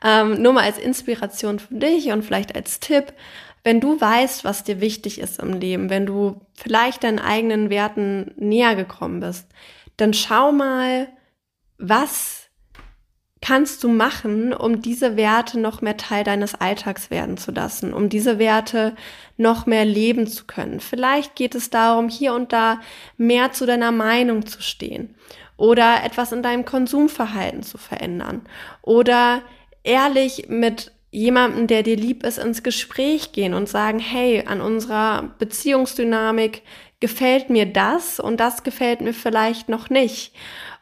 ähm, 0.04 0.42
nur 0.42 0.52
mal 0.52 0.64
als 0.64 0.78
Inspiration 0.78 1.58
für 1.60 1.74
dich 1.74 2.10
und 2.10 2.24
vielleicht 2.24 2.54
als 2.56 2.80
Tipp, 2.80 3.12
wenn 3.64 3.80
du 3.80 4.00
weißt, 4.00 4.44
was 4.44 4.64
dir 4.64 4.80
wichtig 4.80 5.20
ist 5.20 5.38
im 5.38 5.52
Leben, 5.52 5.90
wenn 5.90 6.06
du 6.06 6.40
vielleicht 6.54 7.04
deinen 7.04 7.18
eigenen 7.18 7.70
Werten 7.70 8.32
näher 8.36 8.74
gekommen 8.74 9.20
bist, 9.20 9.46
dann 9.96 10.14
schau 10.14 10.52
mal, 10.52 11.08
was 11.78 12.42
kannst 13.40 13.82
du 13.82 13.88
machen, 13.88 14.54
um 14.54 14.80
diese 14.80 15.16
Werte 15.16 15.58
noch 15.58 15.82
mehr 15.82 15.96
Teil 15.96 16.22
deines 16.22 16.54
Alltags 16.54 17.10
werden 17.10 17.36
zu 17.36 17.50
lassen, 17.50 17.92
um 17.92 18.08
diese 18.08 18.38
Werte 18.38 18.94
noch 19.36 19.66
mehr 19.66 19.84
leben 19.84 20.28
zu 20.28 20.44
können. 20.46 20.78
Vielleicht 20.78 21.34
geht 21.34 21.56
es 21.56 21.68
darum, 21.68 22.08
hier 22.08 22.34
und 22.34 22.52
da 22.52 22.80
mehr 23.16 23.52
zu 23.52 23.66
deiner 23.66 23.90
Meinung 23.90 24.46
zu 24.46 24.62
stehen 24.62 25.16
oder 25.56 26.04
etwas 26.04 26.30
in 26.30 26.42
deinem 26.42 26.64
Konsumverhalten 26.64 27.64
zu 27.64 27.78
verändern 27.78 28.42
oder 28.80 29.42
ehrlich 29.82 30.46
mit 30.48 30.92
jemandem, 31.12 31.68
der 31.68 31.84
dir 31.84 31.96
lieb 31.96 32.24
ist, 32.24 32.38
ins 32.38 32.64
Gespräch 32.64 33.30
gehen 33.32 33.54
und 33.54 33.68
sagen, 33.68 34.00
hey, 34.00 34.44
an 34.46 34.60
unserer 34.60 35.34
Beziehungsdynamik 35.38 36.62
gefällt 36.98 37.50
mir 37.50 37.66
das 37.66 38.18
und 38.18 38.40
das 38.40 38.64
gefällt 38.64 39.02
mir 39.02 39.12
vielleicht 39.12 39.68
noch 39.68 39.90
nicht. 39.90 40.34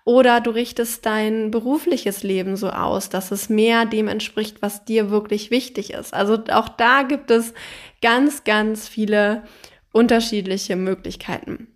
Oder 0.05 0.41
du 0.41 0.51
richtest 0.51 1.05
dein 1.05 1.51
berufliches 1.51 2.23
Leben 2.23 2.57
so 2.57 2.71
aus, 2.71 3.11
dass 3.11 3.33
es 3.33 3.49
mehr 3.49 3.85
dem 3.85 4.09
entspricht, 4.09 4.63
was 4.63 4.85
dir 4.85 5.11
wirklich 5.11 5.51
wichtig 5.51 5.93
ist. 5.93 6.15
Also 6.15 6.39
auch 6.51 6.69
da 6.69 7.03
gibt 7.03 7.31
es 7.31 7.53
ganz, 8.01 8.45
ganz 8.45 8.89
viele 8.89 9.43
unterschiedliche 9.93 10.77
Möglichkeiten. 10.77 11.70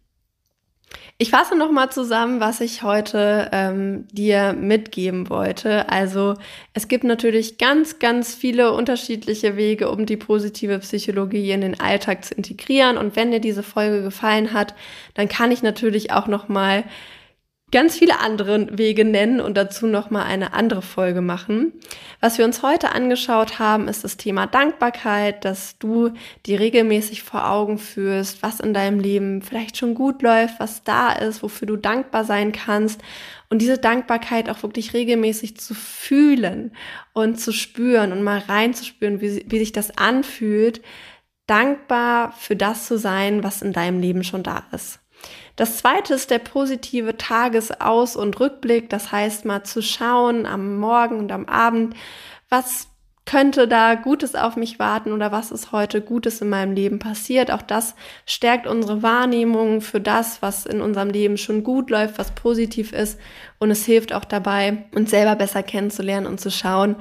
Ich 1.16 1.31
fasse 1.31 1.57
nochmal 1.57 1.92
zusammen, 1.92 2.40
was 2.40 2.61
ich 2.61 2.83
heute 2.83 3.48
ähm, 3.53 4.09
dir 4.11 4.53
mitgeben 4.53 5.31
wollte. 5.31 5.88
Also 5.88 6.35
es 6.72 6.88
gibt 6.88 7.05
natürlich 7.05 7.57
ganz, 7.57 8.00
ganz 8.00 8.35
viele 8.35 8.72
unterschiedliche 8.72 9.57
Wege, 9.57 9.90
um 9.90 10.07
die 10.07 10.16
positive 10.16 10.81
Psychologie 10.81 11.53
in 11.53 11.61
den 11.61 11.79
Alltag 11.79 12.24
zu 12.24 12.35
integrieren. 12.35 12.98
Und 12.98 13.14
wenn 13.14 13.31
dir 13.31 13.38
diese 13.38 13.62
Folge 13.62 14.03
gefallen 14.03 14.53
hat, 14.53 14.74
dann 15.14 15.29
kann 15.29 15.53
ich 15.53 15.62
natürlich 15.62 16.11
auch 16.11 16.27
nochmal 16.27 16.83
ganz 17.75 17.99
viele 17.99 18.21
andere 18.21 18.79
Wege 18.79 19.05
nennen 19.05 19.41
und 19.41 19.57
dazu 19.57 19.89
nochmal 19.89 20.27
eine 20.27 20.55
andere 20.55 20.81
Folge 20.81 21.21
machen. 21.21 21.73
Was 22.21 22.39
wir 22.39 22.45
uns 22.45 22.63
heute 22.63 22.93
angeschaut 22.93 23.59
haben, 23.59 23.89
ist 23.89 24.05
das 24.05 24.17
Thema 24.17 24.47
Dankbarkeit, 24.47 25.45
dass 25.45 25.77
du 25.79 26.13
dir 26.47 26.61
regelmäßig 26.61 27.25
vor 27.25 27.51
Augen 27.51 27.79
führst, 27.79 28.45
was 28.45 28.61
in 28.61 28.75
deinem 28.75 29.01
Leben 29.01 29.43
vielleicht 29.43 29.77
schon 29.77 29.97
gut 29.97 30.23
läuft, 30.23 30.61
was 30.61 30.85
da 30.85 31.13
ist, 31.13 31.43
wofür 31.43 31.67
du 31.67 31.77
dankbar 31.77 32.25
sein 32.25 32.53
kannst 32.53 33.03
und 33.51 33.61
diese 33.61 33.79
Dankbarkeit 33.79 34.49
auch 34.49 34.63
wirklich 34.63 34.95
regelmäßig 34.95 35.57
zu 35.57 35.75
fühlen 35.75 36.71
und 37.13 37.41
zu 37.41 37.51
spüren 37.51 38.13
und 38.13 38.23
mal 38.23 38.39
reinzuspüren, 38.39 39.21
wie, 39.21 39.45
wie 39.49 39.59
sich 39.59 39.73
das 39.73 39.99
anfühlt, 39.99 40.81
dankbar 41.49 42.33
für 42.39 42.55
das 42.55 42.87
zu 42.87 42.99
sein, 42.99 43.43
was 43.43 43.63
in 43.63 43.73
deinem 43.73 44.01
Leben 44.01 44.23
schon 44.23 44.45
da 44.45 44.63
ist. 44.71 45.01
Das 45.57 45.79
zweite 45.79 46.14
ist 46.14 46.31
der 46.31 46.40
positive 46.40 47.17
Tagesaus- 47.17 48.17
und 48.17 48.38
Rückblick. 48.40 48.90
Das 48.90 49.12
heißt, 49.12 49.45
mal 49.45 49.62
zu 49.64 49.83
schauen 49.83 50.47
am 50.47 50.79
Morgen 50.79 51.19
und 51.19 51.31
am 51.31 51.47
Abend, 51.47 51.95
was 52.49 52.88
könnte 53.27 53.67
da 53.67 53.95
Gutes 53.95 54.35
auf 54.35 54.57
mich 54.57 54.79
warten 54.79 55.12
oder 55.12 55.33
was 55.33 55.51
ist 55.51 55.73
heute 55.73 56.03
Gutes 56.03 56.43
in 56.43 56.51
meinem 56.51 56.75
Leben 56.75 56.99
passiert. 56.99 57.51
Auch 57.51 57.62
das 57.62 57.95
stärkt 58.27 58.67
unsere 58.67 59.03
Wahrnehmung 59.03 59.81
für 59.81 60.01
das, 60.01 60.43
was 60.43 60.67
in 60.67 60.83
unserem 60.83 61.09
Leben 61.09 61.38
schon 61.38 61.64
gut 61.64 61.88
läuft, 61.88 62.19
was 62.19 62.33
positiv 62.33 62.93
ist. 62.93 63.19
Und 63.64 63.70
es 63.70 63.87
hilft 63.87 64.12
auch 64.12 64.27
dabei, 64.27 64.85
uns 64.94 65.09
selber 65.09 65.37
besser 65.37 65.62
kennenzulernen 65.62 66.27
und 66.27 66.38
zu 66.38 66.50
schauen, 66.50 66.96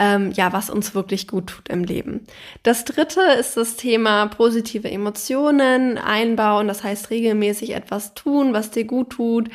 ähm, 0.00 0.32
ja, 0.32 0.52
was 0.52 0.68
uns 0.68 0.92
wirklich 0.92 1.28
gut 1.28 1.46
tut 1.46 1.68
im 1.68 1.84
Leben. 1.84 2.26
Das 2.64 2.84
dritte 2.84 3.20
ist 3.38 3.56
das 3.56 3.76
Thema 3.76 4.26
positive 4.26 4.90
Emotionen 4.90 5.96
einbauen. 5.96 6.66
Das 6.66 6.82
heißt, 6.82 7.10
regelmäßig 7.10 7.72
etwas 7.72 8.14
tun, 8.14 8.52
was 8.52 8.72
dir 8.72 8.82
gut 8.82 9.10
tut, 9.10 9.48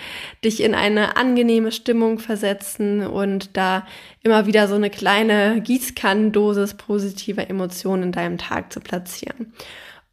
dich 0.45 0.63
in 0.63 0.73
eine 0.73 1.17
angenehme 1.17 1.73
Stimmung 1.73 2.17
versetzen 2.19 3.05
und 3.05 3.57
da 3.57 3.85
immer 4.21 4.45
wieder 4.45 4.69
so 4.69 4.75
eine 4.75 4.89
kleine 4.89 5.59
Gießkannendosis 5.59 6.75
positiver 6.75 7.49
Emotionen 7.49 8.03
in 8.03 8.11
deinem 8.13 8.37
Tag 8.37 8.71
zu 8.71 8.79
platzieren. 8.79 9.51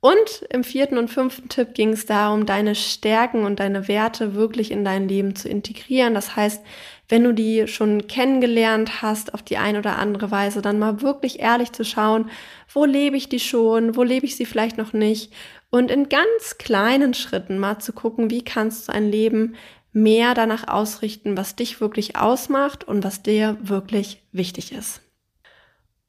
Und 0.01 0.47
im 0.49 0.65
vierten 0.65 0.97
und 0.97 1.09
fünften 1.09 1.51
Tipp 1.51 1.75
ging 1.75 1.93
es 1.93 2.07
darum, 2.07 2.47
deine 2.47 2.75
Stärken 2.75 3.45
und 3.45 3.61
deine 3.61 3.87
Werte 3.87 4.35
wirklich 4.35 4.71
in 4.71 4.83
dein 4.83 5.09
Leben 5.09 5.37
zu 5.37 5.47
integrieren. 5.49 6.15
Das 6.15 6.37
heißt, 6.37 6.65
wenn 7.11 7.23
du 7.25 7.35
die 7.35 7.69
schon 7.69 8.07
kennengelernt 8.07 9.03
hast 9.03 9.35
auf 9.35 9.43
die 9.43 9.59
eine 9.59 9.79
oder 9.79 9.99
andere 9.99 10.31
Weise, 10.31 10.63
dann 10.63 10.79
mal 10.79 11.03
wirklich 11.03 11.41
ehrlich 11.41 11.73
zu 11.73 11.85
schauen, 11.85 12.31
wo 12.73 12.87
lebe 12.87 13.17
ich 13.17 13.29
die 13.29 13.41
schon, 13.41 13.95
wo 13.95 14.03
lebe 14.03 14.25
ich 14.25 14.37
sie 14.37 14.47
vielleicht 14.47 14.79
noch 14.79 14.95
nicht 14.95 15.33
und 15.69 15.91
in 15.91 16.09
ganz 16.09 16.57
kleinen 16.57 17.13
Schritten 17.13 17.59
mal 17.59 17.79
zu 17.79 17.93
gucken, 17.93 18.31
wie 18.31 18.43
kannst 18.43 18.89
du 18.89 18.93
ein 18.93 19.11
Leben 19.11 19.55
mehr 19.93 20.35
danach 20.35 20.69
ausrichten, 20.69 21.37
was 21.37 21.57
dich 21.57 21.81
wirklich 21.81 22.17
ausmacht 22.17 22.85
und 22.85 23.05
was 23.05 23.23
dir 23.23 23.59
wirklich 23.61 24.23
wichtig 24.33 24.73
ist. 24.73 25.03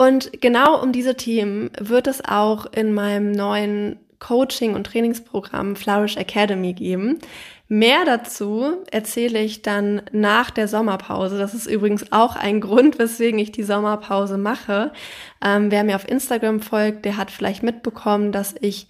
Und 0.01 0.41
genau 0.41 0.81
um 0.81 0.91
diese 0.91 1.15
Themen 1.15 1.69
wird 1.79 2.07
es 2.07 2.25
auch 2.25 2.65
in 2.65 2.91
meinem 2.91 3.31
neuen 3.31 3.99
Coaching- 4.17 4.73
und 4.73 4.87
Trainingsprogramm 4.87 5.75
Flourish 5.75 6.17
Academy 6.17 6.73
geben. 6.73 7.19
Mehr 7.67 8.03
dazu 8.03 8.77
erzähle 8.89 9.43
ich 9.43 9.61
dann 9.61 10.01
nach 10.11 10.49
der 10.49 10.67
Sommerpause. 10.67 11.37
Das 11.37 11.53
ist 11.53 11.67
übrigens 11.67 12.11
auch 12.11 12.35
ein 12.35 12.61
Grund, 12.61 12.97
weswegen 12.97 13.37
ich 13.37 13.51
die 13.51 13.61
Sommerpause 13.61 14.39
mache. 14.39 14.91
Ähm, 15.39 15.69
wer 15.69 15.83
mir 15.83 15.97
auf 15.97 16.09
Instagram 16.09 16.61
folgt, 16.61 17.05
der 17.05 17.17
hat 17.17 17.29
vielleicht 17.29 17.61
mitbekommen, 17.61 18.31
dass 18.31 18.55
ich 18.59 18.87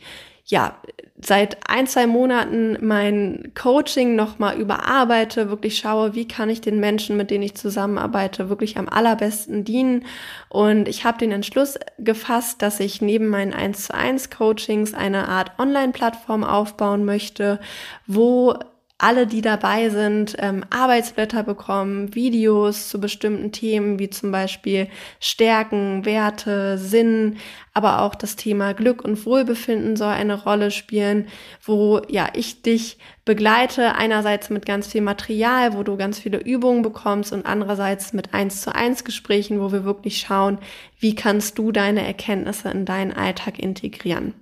ja, 0.52 0.76
seit 1.24 1.58
ein, 1.70 1.88
zwei 1.88 2.08
Monaten 2.08 2.78
mein 2.82 3.54
Coaching 3.60 4.16
nochmal 4.16 4.60
überarbeite, 4.60 5.50
wirklich 5.50 5.78
schaue, 5.78 6.14
wie 6.14 6.28
kann 6.28 6.50
ich 6.50 6.62
den 6.62 6.80
Menschen, 6.80 7.16
mit 7.16 7.32
denen 7.32 7.44
ich 7.44 7.56
zusammenarbeite, 7.56 8.50
wirklich 8.50 8.78
am 8.78 8.90
allerbesten 8.90 9.64
dienen. 9.64 10.06
Und 10.50 10.88
ich 10.88 11.06
habe 11.06 11.20
den 11.20 11.32
Entschluss 11.32 11.80
gefasst, 12.00 12.62
dass 12.62 12.80
ich 12.80 13.02
neben 13.02 13.28
meinen 13.28 13.54
1 13.54 13.86
zu 13.86 13.94
1 13.94 14.30
Coachings 14.30 14.94
eine 14.94 15.30
Art 15.30 15.58
Online-Plattform 15.58 16.44
aufbauen 16.44 17.06
möchte, 17.06 17.60
wo 18.08 18.56
alle, 19.02 19.26
die 19.26 19.42
dabei 19.42 19.90
sind, 19.90 20.36
ähm, 20.40 20.64
Arbeitsblätter 20.70 21.44
bekommen, 21.44 22.14
Videos 22.14 22.90
zu 22.90 23.00
bestimmten 23.00 23.52
Themen, 23.52 23.98
wie 24.00 24.10
zum 24.10 24.32
Beispiel 24.32 24.88
Stärken, 25.20 26.06
Werte, 26.06 26.78
Sinn, 26.78 27.38
aber 27.74 28.02
auch 28.02 28.16
das 28.16 28.36
Thema 28.36 28.74
Glück 28.74 29.04
und 29.04 29.26
Wohlbefinden 29.26 29.96
soll 29.96 30.14
eine 30.14 30.44
Rolle 30.44 30.72
spielen, 30.72 31.28
wo 31.64 32.02
ja 32.10 32.30
ich 32.34 32.62
dich 32.62 33.00
begleite, 33.26 33.96
einerseits 33.96 34.50
mit 34.50 34.66
ganz 34.66 34.88
viel 34.88 35.02
Material, 35.02 35.74
wo 35.74 35.84
du 35.84 35.98
ganz 35.98 36.20
viele 36.20 36.38
Übungen 36.38 36.82
bekommst 36.82 37.34
und 37.34 37.46
andererseits 37.46 38.14
mit 38.14 38.34
eins 38.34 38.62
zu 38.62 38.76
eins 38.76 39.04
Gesprächen, 39.04 39.60
wo 39.62 39.72
wir 39.72 39.84
wirklich 39.84 40.20
schauen, 40.20 40.60
wie 41.00 41.16
kannst 41.16 41.58
du 41.58 41.72
deine 41.72 42.06
Erkenntnisse 42.06 42.70
in 42.70 42.86
deinen 42.86 43.14
Alltag 43.14 43.58
integrieren. 43.58 44.34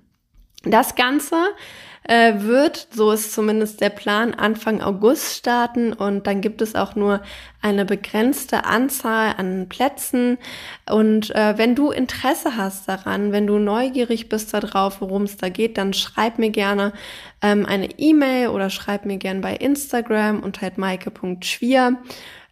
Das 0.62 0.94
Ganze 0.94 1.36
äh, 2.04 2.40
wird, 2.40 2.88
so 2.92 3.12
ist 3.12 3.32
zumindest 3.32 3.80
der 3.80 3.90
Plan, 3.90 4.34
Anfang 4.34 4.80
August 4.80 5.36
starten 5.36 5.92
und 5.92 6.26
dann 6.26 6.40
gibt 6.40 6.62
es 6.62 6.74
auch 6.74 6.94
nur 6.94 7.20
eine 7.62 7.84
begrenzte 7.84 8.64
Anzahl 8.64 9.34
an 9.36 9.68
Plätzen. 9.68 10.38
Und 10.88 11.34
äh, 11.34 11.58
wenn 11.58 11.74
du 11.74 11.90
Interesse 11.90 12.56
hast 12.56 12.88
daran, 12.88 13.32
wenn 13.32 13.46
du 13.46 13.58
neugierig 13.58 14.28
bist 14.28 14.54
darauf, 14.54 15.00
worum 15.00 15.24
es 15.24 15.36
da 15.36 15.50
geht, 15.50 15.76
dann 15.76 15.92
schreib 15.92 16.38
mir 16.38 16.50
gerne 16.50 16.92
ähm, 17.42 17.66
eine 17.66 17.98
E-Mail 17.98 18.48
oder 18.48 18.70
schreib 18.70 19.04
mir 19.04 19.18
gerne 19.18 19.40
bei 19.40 19.54
Instagram 19.54 20.40
unter 20.40 20.70
maike.schwier. 20.76 21.98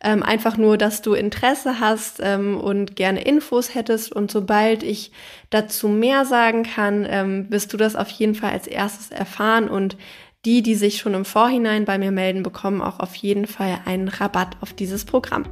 Ähm, 0.02 0.22
einfach 0.22 0.56
nur, 0.56 0.78
dass 0.78 1.02
du 1.02 1.14
Interesse 1.14 1.80
hast 1.80 2.20
ähm, 2.22 2.56
und 2.56 2.94
gerne 2.94 3.22
Infos 3.22 3.74
hättest. 3.74 4.12
Und 4.12 4.30
sobald 4.30 4.82
ich 4.82 5.10
dazu 5.50 5.88
mehr 5.88 6.24
sagen 6.24 6.62
kann, 6.62 7.06
ähm, 7.08 7.46
wirst 7.50 7.72
du 7.72 7.76
das 7.76 7.96
auf 7.96 8.08
jeden 8.10 8.34
Fall 8.34 8.52
als 8.52 8.66
erstes 8.66 9.10
erfahren. 9.10 9.68
Und 9.68 9.96
die, 10.44 10.62
die 10.62 10.76
sich 10.76 10.98
schon 10.98 11.14
im 11.14 11.24
Vorhinein 11.24 11.84
bei 11.84 11.98
mir 11.98 12.12
melden, 12.12 12.42
bekommen 12.42 12.80
auch 12.80 13.00
auf 13.00 13.14
jeden 13.16 13.46
Fall 13.46 13.80
einen 13.84 14.08
Rabatt 14.08 14.56
auf 14.60 14.72
dieses 14.72 15.04
Programm. 15.04 15.44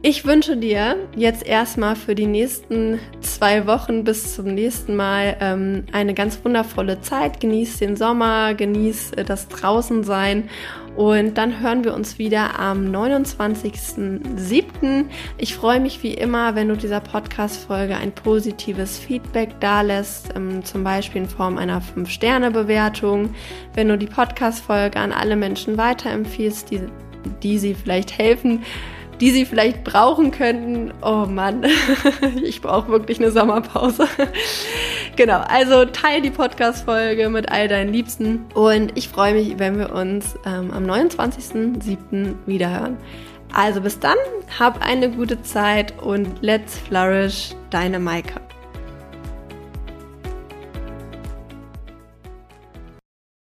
Ich 0.00 0.24
wünsche 0.24 0.56
dir 0.56 0.94
jetzt 1.16 1.44
erstmal 1.44 1.96
für 1.96 2.14
die 2.14 2.26
nächsten 2.26 3.00
zwei 3.20 3.66
Wochen 3.66 4.04
bis 4.04 4.36
zum 4.36 4.54
nächsten 4.54 4.94
Mal 4.94 5.36
ähm, 5.40 5.86
eine 5.90 6.14
ganz 6.14 6.38
wundervolle 6.44 7.00
Zeit. 7.00 7.40
Genieß 7.40 7.78
den 7.78 7.96
Sommer, 7.96 8.54
genieß 8.54 9.14
äh, 9.14 9.24
das 9.24 9.48
Draußensein 9.48 10.48
und 10.98 11.38
dann 11.38 11.60
hören 11.60 11.84
wir 11.84 11.94
uns 11.94 12.18
wieder 12.18 12.58
am 12.58 12.90
29.07. 12.90 15.04
Ich 15.36 15.54
freue 15.54 15.78
mich 15.78 16.02
wie 16.02 16.14
immer, 16.14 16.56
wenn 16.56 16.66
du 16.66 16.76
dieser 16.76 16.98
Podcast-Folge 16.98 17.96
ein 17.96 18.10
positives 18.10 18.98
Feedback 18.98 19.60
dalässt, 19.60 20.34
ähm, 20.34 20.64
zum 20.64 20.82
Beispiel 20.82 21.22
in 21.22 21.28
Form 21.28 21.56
einer 21.56 21.80
5-Sterne-Bewertung. 21.80 23.32
Wenn 23.74 23.86
du 23.86 23.96
die 23.96 24.06
Podcast-Folge 24.06 24.98
an 24.98 25.12
alle 25.12 25.36
Menschen 25.36 25.78
weiterempfiehlst, 25.78 26.72
die, 26.72 26.80
die 27.44 27.60
sie 27.60 27.74
vielleicht 27.74 28.18
helfen, 28.18 28.64
die 29.20 29.30
sie 29.30 29.44
vielleicht 29.44 29.84
brauchen 29.84 30.30
könnten. 30.30 30.92
Oh 31.02 31.26
Mann, 31.26 31.64
ich 32.42 32.60
brauche 32.60 32.88
wirklich 32.88 33.18
eine 33.18 33.30
Sommerpause. 33.30 34.06
genau, 35.16 35.40
also 35.48 35.84
teile 35.84 36.22
die 36.22 36.30
Podcast-Folge 36.30 37.28
mit 37.28 37.50
all 37.50 37.68
deinen 37.68 37.92
Liebsten 37.92 38.44
und 38.54 38.96
ich 38.96 39.08
freue 39.08 39.34
mich, 39.34 39.58
wenn 39.58 39.78
wir 39.78 39.92
uns 39.92 40.36
ähm, 40.46 40.70
am 40.70 40.84
29.07. 40.84 42.34
wiederhören. 42.46 42.96
Also 43.52 43.80
bis 43.80 43.98
dann, 43.98 44.16
hab 44.58 44.84
eine 44.84 45.10
gute 45.10 45.42
Zeit 45.42 45.94
und 46.02 46.42
let's 46.42 46.78
flourish, 46.78 47.54
deine 47.70 47.98
Maike. 47.98 48.47